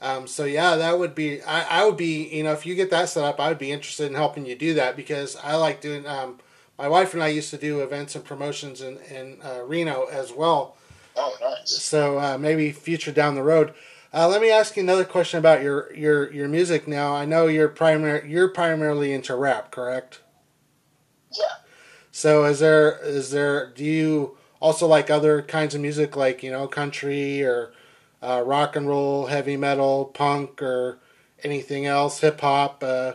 Um, 0.00 0.26
so 0.26 0.44
yeah, 0.44 0.76
that 0.76 0.98
would 0.98 1.14
be 1.14 1.42
I, 1.42 1.80
I 1.80 1.84
would 1.84 1.96
be 1.96 2.28
you 2.28 2.44
know 2.44 2.52
if 2.52 2.66
you 2.66 2.74
get 2.74 2.90
that 2.90 3.08
set 3.08 3.24
up, 3.24 3.40
I 3.40 3.48
would 3.48 3.58
be 3.58 3.72
interested 3.72 4.06
in 4.06 4.14
helping 4.14 4.46
you 4.46 4.54
do 4.54 4.74
that 4.74 4.96
because 4.96 5.36
I 5.36 5.56
like 5.56 5.80
doing. 5.80 6.06
Um, 6.06 6.38
my 6.78 6.88
wife 6.88 7.14
and 7.14 7.22
I 7.22 7.28
used 7.28 7.48
to 7.50 7.56
do 7.56 7.80
events 7.80 8.14
and 8.14 8.24
promotions 8.24 8.82
in 8.82 8.98
in 9.10 9.38
uh, 9.42 9.62
Reno 9.64 10.04
as 10.06 10.32
well 10.32 10.76
Oh, 11.16 11.34
nice. 11.40 11.70
So 11.70 12.18
uh, 12.18 12.38
maybe 12.38 12.72
future 12.72 13.12
down 13.12 13.34
the 13.34 13.42
road. 13.42 13.72
Uh, 14.12 14.28
let 14.28 14.40
me 14.40 14.50
ask 14.50 14.76
you 14.76 14.82
another 14.82 15.04
question 15.04 15.38
about 15.38 15.62
your, 15.62 15.92
your, 15.94 16.32
your 16.32 16.48
music 16.48 16.86
now. 16.86 17.14
I 17.14 17.24
know 17.24 17.46
you're 17.46 17.68
primary 17.68 18.30
you're 18.30 18.48
primarily 18.48 19.12
into 19.12 19.34
rap, 19.34 19.70
correct? 19.70 20.20
Yeah. 21.32 21.44
So 22.12 22.44
is 22.44 22.60
there 22.60 22.98
is 23.02 23.30
there 23.30 23.70
do 23.70 23.84
you 23.84 24.36
also 24.60 24.86
like 24.86 25.10
other 25.10 25.42
kinds 25.42 25.74
of 25.74 25.80
music 25.80 26.16
like 26.16 26.42
you 26.42 26.50
know 26.50 26.66
country 26.66 27.42
or 27.42 27.72
uh, 28.22 28.42
rock 28.44 28.76
and 28.76 28.88
roll, 28.88 29.26
heavy 29.26 29.56
metal, 29.56 30.06
punk, 30.06 30.62
or 30.62 31.00
anything 31.42 31.86
else, 31.86 32.20
hip 32.20 32.40
hop? 32.40 32.82
Uh... 32.82 33.14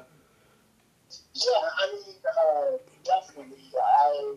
Yeah, 1.34 1.52
I 1.80 1.94
mean, 1.94 2.16
uh, 2.26 2.78
definitely. 3.04 3.58
I 3.76 4.36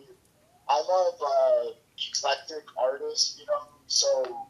I 0.69 0.81
love 0.81 1.15
uh, 1.21 1.71
eclectic 2.09 2.65
artists, 2.77 3.39
you 3.39 3.47
know. 3.47 3.69
So, 3.87 4.47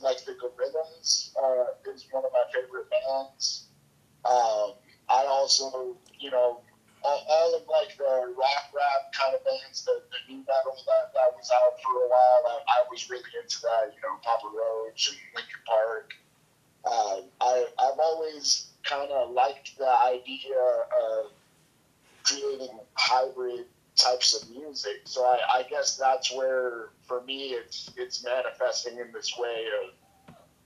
like 0.00 0.24
the 0.24 0.32
Gorillaz 0.32 1.30
uh, 1.42 1.92
is 1.92 2.06
one 2.10 2.24
of 2.24 2.30
my 2.32 2.44
favorite 2.52 2.86
bands. 2.90 3.68
Um, 4.24 4.74
I 5.08 5.24
also, 5.26 5.96
you 6.18 6.30
know, 6.30 6.60
all, 7.06 7.22
all, 7.30 7.54
of 7.54 7.62
like 7.70 7.96
the 7.96 8.34
rap 8.34 8.74
rap 8.74 9.12
kind 9.14 9.34
of 9.34 9.44
bands, 9.44 9.84
the, 9.84 10.02
the 10.10 10.18
nu 10.26 10.38
metal 10.42 10.74
that, 10.74 11.14
that 11.14 11.30
was 11.36 11.50
out 11.54 11.78
for 11.78 12.04
a 12.04 12.08
while. 12.08 12.42
I, 12.50 12.58
I 12.66 12.78
was 12.90 13.08
really 13.08 13.30
into 13.40 13.62
that, 13.62 13.94
you 13.94 14.00
know, 14.02 14.18
Papa 14.22 14.50
Roach 14.50 15.10
and 15.10 15.18
Linkin 15.34 15.62
Park. 15.66 16.10
Um, 16.84 17.24
I, 17.40 17.66
I've 17.78 17.98
always 17.98 18.70
kind 18.82 19.10
of 19.10 19.30
liked 19.30 19.78
the 19.78 19.88
idea 19.88 20.58
of 21.02 21.32
creating 22.24 22.78
hybrid 22.94 23.66
types 23.96 24.34
of 24.34 24.50
music. 24.50 25.02
So 25.04 25.24
I, 25.24 25.60
I 25.60 25.62
guess 25.68 25.96
that's 25.96 26.34
where, 26.34 26.90
for 27.06 27.22
me, 27.22 27.50
it's 27.50 27.90
it's 27.96 28.24
manifesting 28.24 28.98
in 28.98 29.12
this 29.12 29.32
way 29.38 29.64
of 29.82 29.94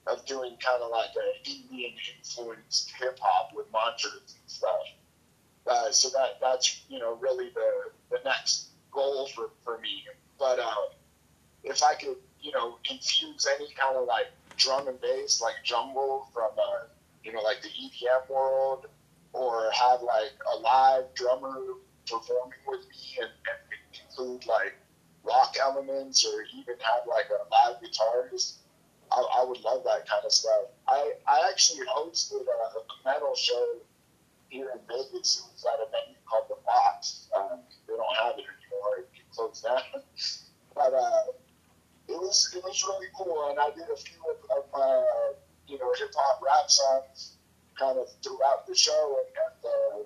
of 0.07 0.26
doing 0.26 0.57
kind 0.64 0.83
of 0.83 0.90
like 0.90 1.11
an 1.14 1.53
Indian 1.53 1.92
influenced 2.16 2.90
hip 2.98 3.18
hop 3.20 3.50
with 3.55 3.66
mantras 3.72 4.35
and 4.40 4.50
stuff. 4.50 4.81
Uh, 5.66 5.90
so 5.90 6.09
that 6.11 6.38
that's 6.40 6.83
you 6.88 6.99
know 6.99 7.16
really 7.16 7.51
the 7.55 7.90
the 8.11 8.18
next 8.25 8.68
goal 8.90 9.29
for, 9.35 9.51
for 9.62 9.79
me. 9.79 10.05
But 10.38 10.59
uh, 10.59 10.75
if 11.64 11.83
I 11.83 11.94
could 11.94 12.16
you 12.40 12.53
know 12.53 12.79
infuse 12.90 13.46
any 13.57 13.68
kind 13.75 13.96
of 13.96 14.07
like 14.07 14.27
drum 14.57 14.88
and 14.88 15.01
bass 15.01 15.40
like 15.40 15.55
jungle 15.64 16.29
from 16.33 16.51
uh, 16.59 16.87
you 17.23 17.33
know 17.33 17.40
like 17.42 17.62
the 17.62 17.68
EDM 17.68 18.31
world, 18.31 18.87
or 19.33 19.70
have 19.73 20.03
like 20.03 20.33
a 20.55 20.59
live 20.61 21.05
drummer 21.14 21.57
performing 22.09 22.59
with 22.66 22.81
me 22.88 23.18
and, 23.20 23.31
and 23.31 24.01
include 24.03 24.46
like 24.46 24.75
rock 25.23 25.55
elements 25.61 26.25
or 26.27 26.42
even 26.57 26.75
have 26.81 27.07
like 27.07 27.27
a 27.29 27.42
live 27.51 27.81
guitarist. 27.83 28.57
I, 29.12 29.40
I 29.40 29.44
would 29.44 29.61
love 29.61 29.83
that 29.85 30.09
kind 30.09 30.25
of 30.25 30.33
stuff. 30.33 30.70
I, 30.88 31.12
I 31.27 31.49
actually 31.51 31.85
hosted 31.87 32.42
a, 32.42 32.79
a 32.79 32.83
metal 33.05 33.35
show 33.35 33.77
here 34.50 34.70
in 34.74 34.80
Vegas. 34.86 35.40
It 35.40 35.46
was 35.54 35.64
at 35.64 35.80
a 35.80 35.88
venue 35.90 36.18
called 36.28 36.50
The 36.50 36.58
Fox. 36.66 37.30
Um, 37.34 37.62
they 37.86 37.94
don't 37.94 38.16
have 38.22 38.34
it 38.36 38.44
anymore. 38.44 39.06
It 39.06 39.08
closed 39.32 39.64
down. 39.64 40.02
but 40.74 40.92
uh, 40.92 41.32
it 42.10 42.18
was 42.18 42.52
it 42.54 42.62
was 42.62 42.82
really 42.84 43.08
cool, 43.16 43.48
and 43.50 43.58
I 43.58 43.70
did 43.70 43.88
a 43.88 43.96
few 43.96 44.20
of, 44.28 44.38
of 44.50 44.64
my 44.74 45.02
you 45.66 45.78
know 45.78 45.92
hip 45.96 46.10
hop 46.14 46.42
rap 46.42 46.68
songs 46.68 47.38
kind 47.78 47.96
of 47.96 48.10
throughout 48.22 48.66
the 48.66 48.74
show, 48.74 49.16
and, 49.22 49.30
and 49.30 49.58
uh, 49.64 50.02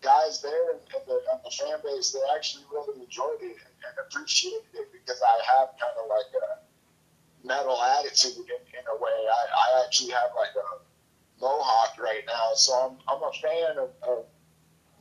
guys 0.00 0.40
there 0.40 0.72
and, 0.72 0.80
the, 0.86 1.18
and 1.32 1.40
the 1.44 1.50
fan 1.50 1.78
base, 1.82 2.12
they 2.12 2.22
actually 2.34 2.64
really 2.72 3.02
enjoyed 3.02 3.42
it 3.42 3.58
and, 3.58 3.74
and 3.84 3.94
appreciated 4.06 4.70
it 4.72 4.88
because 4.92 5.20
I 5.20 5.36
have 5.58 5.74
kind 5.76 5.96
of 5.98 6.06
like 6.08 6.30
a 6.38 6.48
metal 7.46 7.76
attitude 7.82 8.46
in, 8.46 8.62
in 8.70 8.84
a 8.86 8.96
way. 9.02 9.18
I, 9.26 9.42
I 9.50 9.84
actually 9.84 10.12
have 10.12 10.30
like 10.38 10.54
a 10.54 10.85
mohawk 11.40 11.98
right 11.98 12.22
now, 12.26 12.54
so 12.54 12.72
I'm, 12.72 12.96
I'm 13.08 13.22
a 13.22 13.32
fan 13.32 13.78
of, 13.78 13.90
of 14.08 14.24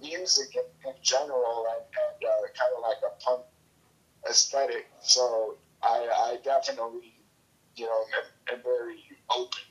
music 0.02 0.56
in, 0.56 0.90
in 0.90 0.96
general 1.02 1.66
and, 1.70 1.86
and 1.86 2.30
uh, 2.30 2.48
kind 2.48 2.72
of 2.78 2.82
like 2.82 2.98
a 3.06 3.24
punk 3.24 3.42
aesthetic. 4.30 4.88
So 5.02 5.58
I, 5.82 6.08
I 6.16 6.38
definitely, 6.44 7.14
you 7.76 7.86
know, 7.86 8.04
am, 8.52 8.58
am 8.58 8.64
very 8.64 9.00
open 9.30 9.62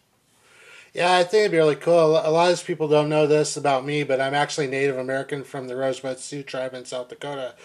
yeah, 0.94 1.12
I 1.12 1.24
think 1.24 1.40
it'd 1.40 1.50
be 1.50 1.56
really 1.56 1.74
cool. 1.74 2.12
A 2.16 2.30
lot 2.30 2.52
of 2.52 2.64
people 2.64 2.86
don't 2.86 3.08
know 3.08 3.26
this 3.26 3.56
about 3.56 3.84
me, 3.84 4.04
but 4.04 4.20
I'm 4.20 4.32
actually 4.32 4.68
Native 4.68 4.96
American 4.96 5.42
from 5.42 5.66
the 5.66 5.74
Rosebud 5.74 6.20
Sioux 6.20 6.44
tribe 6.44 6.72
in 6.72 6.84
South 6.84 7.08
Dakota. 7.08 7.56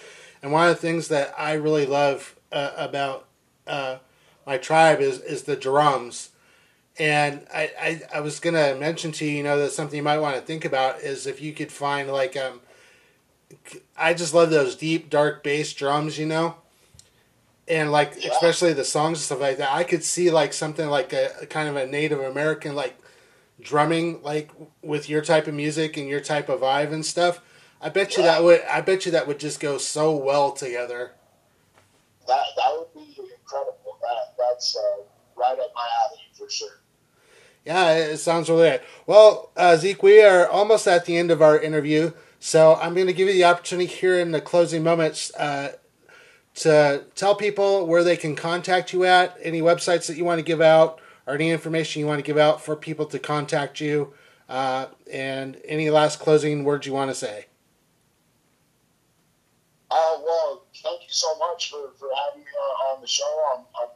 And 0.42 0.52
one 0.52 0.68
of 0.68 0.76
the 0.76 0.82
things 0.82 1.10
that 1.10 1.36
I 1.38 1.54
really 1.54 1.86
love 1.86 2.36
uh, 2.52 2.72
about 2.76 3.28
uh, 3.68 3.98
my 4.48 4.58
tribe 4.58 5.00
is, 5.00 5.20
is 5.20 5.44
the 5.44 5.56
drums. 5.56 6.32
And 7.00 7.48
I, 7.54 7.72
I, 7.82 8.02
I 8.16 8.20
was 8.20 8.42
going 8.42 8.56
to 8.56 8.78
mention 8.78 9.14
to 9.14 9.26
you, 9.26 9.38
you 9.38 9.44
know, 9.44 9.58
that 9.58 9.72
something 9.72 9.96
you 9.96 10.04
might 10.04 10.20
want 10.20 10.36
to 10.36 10.42
think 10.42 10.66
about 10.66 11.00
is 11.00 11.26
if 11.26 11.42
you 11.42 11.54
could 11.54 11.72
find 11.72 12.12
like 12.12 12.36
um, 12.36 12.60
I 13.98 14.14
just 14.14 14.34
love 14.34 14.50
those 14.50 14.76
deep, 14.76 15.10
dark 15.10 15.42
bass 15.42 15.72
drums, 15.74 16.20
you 16.20 16.26
know, 16.26 16.56
and 17.68 17.92
like 17.92 18.18
Yeah. 18.22 18.32
especially 18.32 18.74
the 18.74 18.84
songs 18.84 19.20
and 19.20 19.24
stuff 19.24 19.40
like 19.40 19.58
that. 19.58 19.72
I 19.72 19.84
could 19.86 20.04
see 20.04 20.30
like 20.30 20.52
something 20.54 20.90
like 20.90 21.14
a, 21.14 21.32
a 21.42 21.46
kind 21.46 21.70
of 21.70 21.78
a 21.78 21.88
Native 21.88 22.20
American 22.20 22.76
like 22.76 22.98
drumming, 23.62 24.22
like 24.22 24.52
with 24.82 25.10
your 25.10 25.22
type 25.22 25.48
of 25.48 25.54
music 25.54 25.96
and 25.96 26.08
your 26.08 26.20
type 26.22 26.50
of 26.50 26.60
vibe 26.62 26.92
and 26.92 27.06
stuff. 27.06 27.42
I 27.82 27.88
bet 27.88 28.18
you 28.18 28.24
that 28.24 28.44
would. 28.44 28.62
I 28.70 28.82
bet 28.82 29.06
you 29.06 29.12
that 29.14 29.26
would 29.26 29.40
just 29.40 29.62
go 29.62 29.78
so 29.78 30.14
well 30.14 30.52
together. 30.52 31.12
That 32.28 32.44
that 32.58 32.72
would 32.74 32.94
be 32.94 33.16
incredible. 33.18 33.98
That 34.02 34.36
that's 34.38 34.76
uh, 34.76 35.04
right 35.38 35.58
up 35.58 35.72
my 35.74 35.88
alley 36.04 36.20
for 36.38 36.50
sure. 36.50 36.82
Yeah, 37.66 37.94
it 37.94 38.18
sounds 38.18 38.50
really 38.50 38.70
good. 38.70 38.82
Well, 39.06 39.52
uh, 39.56 39.76
Zeke, 39.78 40.02
we 40.02 40.24
are 40.24 40.48
almost 40.48 40.88
at 40.88 41.06
the 41.06 41.18
end 41.18 41.30
of 41.30 41.42
our 41.42 41.60
interview, 41.60 42.14
so 42.40 42.76
I'm 42.82 42.96
going 42.96 43.08
to 43.08 43.14
give 43.14 43.28
you 43.28 43.34
the 43.34 43.44
opportunity 43.44 43.86
here 43.86 44.20
in 44.20 44.32
the 44.32 44.42
closing 44.42 44.84
moments 44.84 45.34
uh, 45.36 45.74
to 46.56 47.06
tell 47.16 47.36
people 47.36 47.86
where 47.86 48.04
they 48.04 48.18
can 48.18 48.36
contact 48.36 48.94
you 48.94 49.04
at, 49.04 49.38
any 49.42 49.62
websites 49.62 50.08
that 50.08 50.18
you 50.18 50.26
want 50.26 50.40
to 50.40 50.46
give 50.46 50.62
out, 50.62 51.00
or 51.28 51.36
any 51.36 51.52
information 51.52 52.00
you 52.00 52.08
want 52.08 52.20
to 52.20 52.26
give 52.26 52.38
out 52.38 52.62
for 52.62 52.76
people 52.76 53.06
to 53.08 53.20
contact 53.20 53.80
you, 53.80 54.14
uh, 54.48 54.88
and 55.12 55.60
any 55.66 55.90
last 55.90 56.20
closing 56.20 56.64
words 56.64 56.88
you 56.88 56.94
want 56.94 57.12
to 57.12 57.16
say. 57.16 57.46
Uh, 59.92 60.18
well, 60.24 60.66
thank 60.84 61.02
you 61.02 61.10
so 61.10 61.28
much 61.38 61.72
for, 61.72 61.92
for 61.98 62.10
having 62.28 62.44
me 62.44 62.52
on, 62.52 62.96
on 62.96 63.02
the 63.02 63.08
show. 63.08 63.44
I'm, 63.56 63.66
I'm 63.82 63.90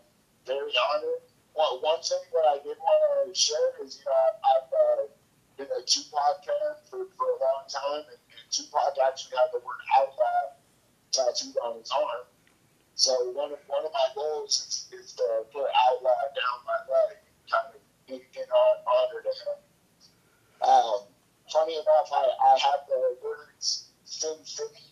very 0.45 0.71
honored. 0.93 1.21
One, 1.53 1.81
one 1.81 2.01
thing 2.01 2.23
that 2.33 2.45
I 2.49 2.57
did 2.63 2.77
want 2.77 3.29
to 3.29 3.35
share 3.37 3.77
is, 3.83 3.99
you 3.99 4.05
know, 4.05 4.17
I've, 4.41 4.73
uh, 4.73 5.13
been 5.57 5.67
a 5.69 5.81
Tupac 5.85 6.45
fan 6.45 6.73
for, 6.89 7.05
for 7.17 7.27
a 7.29 7.37
long 7.37 7.63
time, 7.69 8.09
and, 8.09 8.17
and 8.17 8.45
Tupac 8.49 8.97
actually 9.05 9.37
had 9.37 9.53
the 9.53 9.59
word 9.59 9.81
outlaw 9.97 10.57
tattooed 11.11 11.55
on 11.63 11.77
his 11.77 11.91
arm. 11.91 12.25
So 12.95 13.13
one 13.31 13.51
of, 13.51 13.59
one 13.67 13.85
of 13.85 13.91
my 13.93 14.07
goals 14.15 14.87
is, 14.91 14.99
is 14.99 15.13
to 15.13 15.45
put 15.51 15.65
outlaw 15.69 16.21
down 16.33 16.57
my 16.65 16.79
leg, 16.89 17.17
kind 17.49 17.69
of 17.73 17.81
in, 18.07 18.21
in 18.21 18.47
honor 18.49 19.21
to 19.21 19.29
him. 19.29 19.57
Um, 20.61 20.99
funny 21.51 21.73
enough, 21.73 22.09
I, 22.11 22.29
I 22.45 22.57
have 22.57 22.87
the 22.87 23.17
words 23.23 23.89
Sin 24.05 24.37
City 24.43 24.89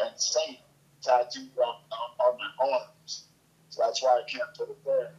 and 0.00 0.10
Saint 0.16 0.58
tattooed 1.02 1.50
on, 1.58 1.76
on, 1.90 2.10
on 2.26 2.38
my 2.38 2.78
arms. 2.78 3.24
So 3.70 3.82
that's 3.82 4.02
why 4.02 4.22
I 4.22 4.30
can't 4.30 4.50
put 4.56 4.70
it 4.70 4.84
there. 4.84 5.14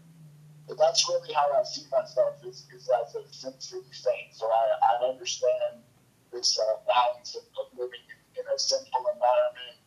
But 0.67 0.77
that's 0.77 1.07
really 1.07 1.33
how 1.33 1.45
I 1.53 1.63
see 1.63 1.85
myself 1.91 2.35
is, 2.43 2.65
is 2.73 2.89
as 2.89 3.15
a 3.15 3.21
City 3.31 3.85
Saint. 3.91 4.33
So 4.33 4.47
I, 4.47 4.65
I 4.81 5.09
understand 5.09 5.85
this 6.33 6.57
uh, 6.59 6.77
balance 6.87 7.35
of, 7.35 7.43
of 7.59 7.77
living 7.77 8.01
in, 8.09 8.41
in 8.41 8.45
a 8.53 8.57
simple 8.57 9.05
environment, 9.13 9.77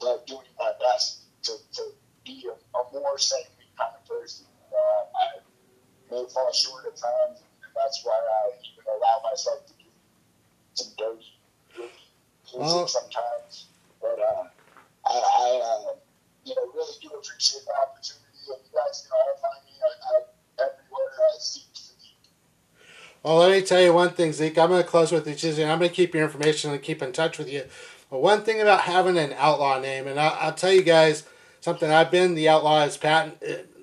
but 0.00 0.26
doing 0.26 0.48
my 0.58 0.72
best 0.80 1.24
to, 1.44 1.52
to 1.74 1.82
be 2.24 2.48
a, 2.48 2.78
a 2.78 3.00
more 3.00 3.18
saintly 3.18 3.68
kind 3.78 3.92
of 3.94 4.08
person. 4.08 4.46
Know, 4.72 4.78
I, 4.78 5.26
may 6.10 6.24
fall 6.32 6.52
short 6.52 6.86
at 6.86 6.96
times, 6.96 7.44
and 7.62 7.72
that's 7.74 8.00
why 8.04 8.16
I 8.16 8.56
even 8.72 8.84
allow 8.88 9.30
myself 9.30 9.66
to 9.66 9.72
do 9.74 9.90
some 10.74 10.92
dirty, 10.96 11.38
dirty 11.76 12.06
music 12.56 12.88
sometimes. 12.88 13.68
But 14.00 14.18
uh, 14.18 14.44
I, 15.06 15.14
I 15.14 15.48
uh, 15.62 15.96
you 16.44 16.54
know, 16.54 16.72
really 16.74 16.96
do 17.02 17.08
appreciate 17.08 17.64
the 17.66 17.74
opportunity. 17.84 18.25
I 18.48 18.92
Well, 23.22 23.38
let 23.38 23.50
me 23.50 23.62
tell 23.62 23.80
you 23.82 23.92
one 23.92 24.10
thing, 24.10 24.32
Zeke. 24.32 24.56
I'm 24.56 24.68
going 24.68 24.82
to 24.82 24.88
close 24.88 25.10
with 25.10 25.26
you, 25.26 25.64
I'm 25.64 25.78
going 25.78 25.90
to 25.90 25.96
keep 25.96 26.14
your 26.14 26.22
information 26.22 26.70
and 26.70 26.80
keep 26.80 27.02
in 27.02 27.12
touch 27.12 27.38
with 27.38 27.50
you. 27.50 27.64
But 28.08 28.22
one 28.22 28.42
thing 28.42 28.60
about 28.60 28.82
having 28.82 29.18
an 29.18 29.34
outlaw 29.36 29.80
name, 29.80 30.06
and 30.06 30.20
I'll, 30.20 30.36
I'll 30.38 30.54
tell 30.54 30.72
you 30.72 30.82
guys 30.82 31.24
something. 31.60 31.90
I've 31.90 32.12
been 32.12 32.36
the 32.36 32.48
outlaw 32.48 32.84
is 32.84 32.96
patent. 32.96 33.40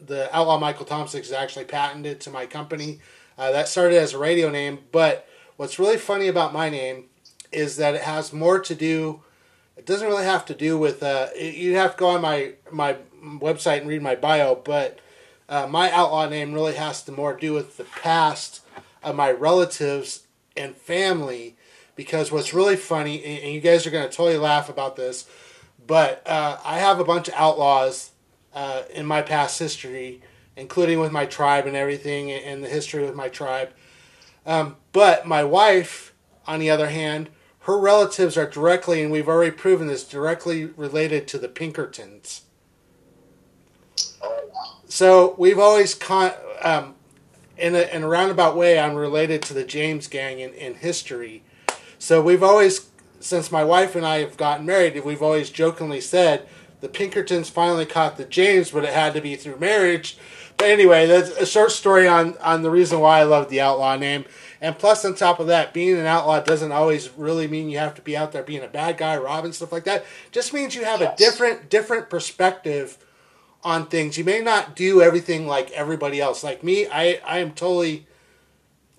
The 0.08 0.34
outlaw 0.34 0.58
Michael 0.58 0.86
Thompson 0.86 1.20
is 1.20 1.34
actually 1.34 1.66
patented 1.66 2.22
to 2.22 2.30
my 2.30 2.46
company. 2.46 3.00
Uh, 3.38 3.52
that 3.52 3.68
started 3.68 3.98
as 3.98 4.14
a 4.14 4.18
radio 4.18 4.50
name, 4.50 4.80
but 4.94 5.28
what's 5.58 5.78
really 5.78 5.98
funny 5.98 6.28
about 6.28 6.54
my 6.54 6.70
name 6.70 7.06
is 7.52 7.76
that 7.78 7.96
it 7.96 8.02
has 8.04 8.32
more 8.32 8.60
to 8.60 8.76
do. 8.76 9.24
It 9.76 9.86
doesn't 9.86 10.08
really 10.08 10.26
have 10.26 10.46
to 10.46 10.54
do 10.54 10.78
with. 10.78 11.02
Uh, 11.02 11.28
you'd 11.40 11.76
have 11.76 11.94
to 11.94 12.00
go 12.00 12.10
on 12.10 12.22
my 12.22 12.54
my 12.72 12.98
website 13.24 13.80
and 13.80 13.90
read 13.90 14.02
my 14.02 14.16
bio, 14.16 14.56
but 14.56 15.00
uh, 15.50 15.68
my 15.68 15.92
outlaw 15.92 16.28
name 16.28 16.54
really 16.54 16.76
has 16.76 17.04
to 17.04 17.12
more 17.12 17.36
do 17.36 17.54
with 17.54 17.78
the 17.78 17.84
past 17.84 18.62
of 19.02 19.16
my 19.16 19.32
relatives 19.32 20.28
and 20.56 20.76
family. 20.76 21.56
Because 21.96 22.32
what's 22.32 22.54
really 22.56 22.76
funny, 22.76 23.24
and 23.24 23.54
you 23.54 23.62
guys 23.62 23.86
are 23.86 23.92
going 23.92 24.10
to 24.10 24.16
totally 24.16 24.38
laugh 24.38 24.68
about 24.68 24.96
this, 24.96 25.28
but 25.86 26.24
uh, 26.26 26.58
I 26.66 26.80
have 26.80 27.00
a 27.00 27.04
bunch 27.04 27.28
of 27.28 27.36
outlaws 27.36 28.12
uh, 28.56 28.82
in 28.92 29.06
my 29.06 29.22
past 29.22 29.60
history, 29.60 30.22
including 30.56 31.00
with 31.00 31.12
my 31.12 31.28
tribe 31.28 31.68
and 31.68 31.76
everything, 31.76 32.32
and 32.32 32.64
the 32.64 32.68
history 32.68 33.04
with 33.06 33.14
my 33.14 33.30
tribe. 33.30 33.74
Um, 34.44 34.78
but 34.92 35.28
my 35.28 35.44
wife, 35.44 36.14
on 36.48 36.60
the 36.60 36.72
other 36.72 36.90
hand, 36.90 37.30
her 37.64 37.78
relatives 37.78 38.38
are 38.38 38.50
directly, 38.50 39.02
and 39.02 39.12
we've 39.12 39.30
already 39.30 39.52
proven 39.52 39.88
this, 39.88 40.04
directly 40.04 40.66
related 40.66 41.28
to 41.30 41.38
the 41.38 41.48
Pinkertons. 41.48 42.42
So 44.88 45.34
we've 45.38 45.60
always 45.60 45.96
con- 45.96 46.34
um, 46.62 46.96
in 47.58 47.74
a 47.74 47.82
in 47.94 48.04
a 48.04 48.08
roundabout 48.08 48.58
way. 48.58 48.80
I'm 48.80 48.96
related 48.96 49.42
to 49.44 49.54
the 49.54 49.64
James 49.64 50.08
gang 50.08 50.40
in, 50.40 50.54
in 50.54 50.76
history. 50.76 51.44
So 51.98 52.22
we've 52.22 52.44
always, 52.44 52.90
since 53.22 53.50
my 53.50 53.64
wife 53.64 53.96
and 53.96 54.06
I 54.06 54.20
have 54.20 54.36
gotten 54.36 54.66
married, 54.66 55.02
we've 55.04 55.22
always 55.22 55.50
jokingly 55.50 56.02
said 56.02 56.46
the 56.82 56.90
Pinkertons 56.90 57.50
finally 57.50 57.86
caught 57.86 58.18
the 58.18 58.26
James, 58.26 58.72
but 58.72 58.84
it 58.84 58.94
had 58.94 59.14
to 59.14 59.22
be 59.22 59.38
through 59.38 59.58
marriage. 59.58 60.18
But 60.58 60.68
anyway, 60.68 61.08
that's 61.08 61.30
a 61.30 61.46
short 61.46 61.72
story 61.72 62.10
on 62.10 62.38
on 62.40 62.62
the 62.62 62.70
reason 62.70 63.00
why 63.00 63.20
I 63.20 63.24
love 63.24 63.50
the 63.50 63.62
outlaw 63.62 63.96
name. 63.96 64.26
And 64.64 64.80
plus, 64.80 65.04
on 65.04 65.14
top 65.14 65.42
of 65.42 65.48
that, 65.48 65.74
being 65.74 65.98
an 65.98 66.06
outlaw 66.06 66.40
doesn't 66.40 66.72
always 66.72 67.10
really 67.18 67.50
mean 67.50 67.70
you 67.70 67.80
have 67.80 67.96
to 67.96 68.02
be 68.02 68.16
out 68.16 68.32
there 68.32 68.44
being 68.44 68.64
a 68.64 68.70
bad 68.70 68.98
guy, 68.98 69.18
robbing 69.18 69.52
stuff 69.52 69.74
like 69.74 69.84
that. 69.84 70.06
Just 70.32 70.54
means 70.54 70.74
you 70.74 70.86
have 70.86 71.02
a 71.02 71.14
different 71.18 71.70
different 71.70 72.10
perspective 72.10 72.98
on 73.62 73.88
things. 73.88 74.18
You 74.18 74.24
may 74.24 74.40
not 74.40 74.74
do 74.74 75.02
everything 75.02 75.48
like 75.48 75.70
everybody 75.72 76.22
else. 76.22 76.46
Like 76.46 76.64
me, 76.64 76.88
I, 76.88 77.20
I 77.26 77.40
am 77.40 77.52
totally 77.52 78.08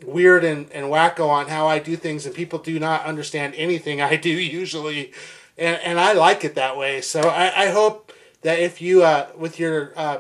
weird 0.05 0.45
and, 0.45 0.71
and 0.71 0.89
wacko 0.89 1.31
on 1.31 1.49
how 1.49 1.67
I 1.67 1.79
do 1.79 1.97
things, 1.97 2.27
and 2.27 2.35
people 2.35 2.59
do 2.59 2.79
not 2.79 3.07
understand 3.07 3.55
anything 3.57 4.03
I 4.03 4.17
do 4.17 4.29
usually. 4.29 5.13
And, 5.57 5.81
and 5.81 5.99
I 5.99 6.13
like 6.13 6.45
it 6.45 6.57
that 6.57 6.77
way. 6.77 7.01
So 7.01 7.23
I, 7.23 7.63
I 7.63 7.71
hope 7.71 8.13
that 8.43 8.59
if 8.59 8.83
you, 8.83 9.03
uh, 9.03 9.29
with 9.35 9.59
your 9.59 9.95
uh, 9.97 10.19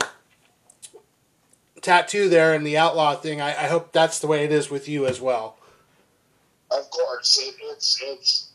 tattoo 1.84 2.28
there 2.28 2.54
and 2.54 2.66
the 2.66 2.76
outlaw 2.76 3.14
thing, 3.14 3.40
I, 3.40 3.50
I 3.50 3.66
hope 3.68 3.92
that's 3.92 4.18
the 4.18 4.26
way 4.26 4.44
it 4.44 4.50
is 4.50 4.70
with 4.70 4.88
you 4.88 5.06
as 5.06 5.20
well. 5.20 5.56
Of 6.70 6.90
course, 6.90 7.38
it, 7.40 7.54
it's 7.70 8.00
it's 8.02 8.50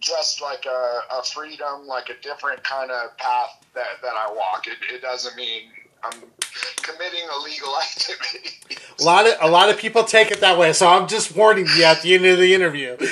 just 0.00 0.42
like 0.42 0.66
a, 0.66 1.00
a 1.10 1.22
freedom, 1.22 1.86
like 1.86 2.10
a 2.10 2.20
different 2.22 2.62
kind 2.64 2.90
of 2.90 3.16
path 3.16 3.64
that, 3.74 4.02
that 4.02 4.14
I 4.14 4.32
walk. 4.34 4.66
It, 4.66 4.94
it 4.94 5.00
doesn't 5.00 5.36
mean 5.36 5.62
I'm 6.02 6.20
committing 6.82 7.20
illegal 7.38 7.74
activity. 7.82 8.50
A 9.00 9.04
lot 9.04 9.26
of 9.26 9.34
a 9.40 9.48
lot 9.48 9.70
of 9.70 9.78
people 9.78 10.04
take 10.04 10.30
it 10.30 10.40
that 10.40 10.58
way, 10.58 10.72
so 10.72 10.88
I'm 10.88 11.08
just 11.08 11.34
warning 11.34 11.66
you 11.76 11.84
at 11.84 12.02
the 12.02 12.14
end 12.14 12.26
of 12.26 12.38
the 12.38 12.52
interview. 12.52 12.96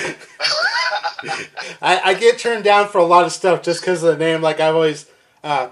I, 1.83 2.01
I 2.05 2.15
get 2.15 2.39
turned 2.39 2.65
down 2.65 2.89
for 2.89 2.99
a 2.99 3.05
lot 3.05 3.25
of 3.25 3.33
stuff 3.33 3.63
just 3.63 3.81
because 3.81 4.03
of 4.03 4.19
the 4.19 4.25
name. 4.25 4.43
Like 4.43 4.59
I've 4.59 4.75
always, 4.75 5.07
uh, 5.45 5.69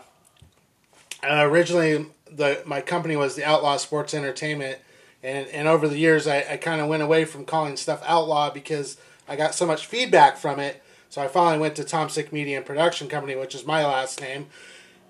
uh, 1.23 1.45
originally 1.47 2.07
the 2.31 2.63
my 2.67 2.81
company 2.81 3.17
was 3.17 3.35
the 3.35 3.45
Outlaw 3.45 3.77
Sports 3.77 4.15
Entertainment, 4.15 4.79
and 5.23 5.49
and 5.49 5.69
over 5.69 5.89
the 5.89 5.99
years 5.99 6.27
I, 6.27 6.45
I 6.53 6.57
kind 6.57 6.81
of 6.81 6.89
went 6.89 7.03
away 7.03 7.25
from 7.25 7.45
calling 7.45 7.77
stuff 7.77 8.03
outlaw 8.07 8.51
because 8.51 8.97
I 9.29 9.37
got 9.37 9.55
so 9.55 9.67
much 9.67 9.87
feedback 9.87 10.37
from 10.37 10.59
it. 10.59 10.83
So 11.11 11.23
I 11.23 11.29
finally 11.29 11.59
went 11.59 11.77
to 11.77 11.85
Tomsik 11.85 12.33
Media 12.33 12.59
and 12.59 12.67
Production 12.67 13.09
Company, 13.09 13.35
which 13.35 13.55
is 13.55 13.67
my 13.67 13.85
last 13.85 14.21
name. 14.21 14.47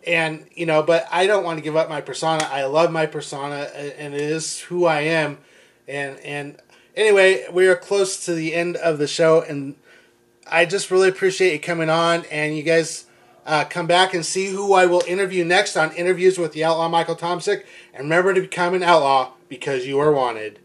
And 0.07 0.47
you 0.55 0.67
know, 0.67 0.83
but 0.83 1.07
I 1.11 1.27
don't 1.27 1.45
want 1.45 1.59
to 1.59 1.63
give 1.63 1.77
up 1.77 1.89
my 1.89 2.01
persona. 2.01 2.45
I 2.51 2.65
love 2.65 2.93
my 2.93 3.07
persona, 3.07 3.71
and 3.99 4.15
it 4.15 4.21
is 4.21 4.61
who 4.61 4.87
I 4.87 5.01
am. 5.01 5.39
And 5.87 6.19
and 6.21 6.57
anyway, 6.97 7.47
we 7.53 7.67
are 7.67 7.77
close 7.77 8.25
to 8.27 8.35
the 8.35 8.55
end 8.55 8.77
of 8.77 8.99
the 8.99 9.09
show, 9.09 9.43
and 9.43 9.75
I 10.47 10.65
just 10.65 10.91
really 10.91 11.09
appreciate 11.09 11.53
you 11.53 11.61
coming 11.61 11.91
on. 11.91 12.25
And 12.27 12.57
you 12.57 12.63
guys 12.63 13.07
uh, 13.49 13.65
come 13.65 13.87
back 13.87 14.13
and 14.13 14.25
see 14.25 14.49
who 14.49 14.75
I 14.75 14.85
will 14.85 15.03
interview 15.09 15.43
next 15.43 15.75
on 15.77 15.93
interviews 15.93 16.39
with 16.39 16.53
the 16.53 16.65
outlaw 16.65 16.89
Michael 16.89 17.17
Tomsik. 17.17 17.65
And 17.95 18.05
remember 18.05 18.35
to 18.35 18.43
become 18.43 18.75
an 18.75 18.83
outlaw 18.83 19.33
because 19.49 19.87
you 19.87 19.99
are 19.99 20.13
wanted. 20.13 20.59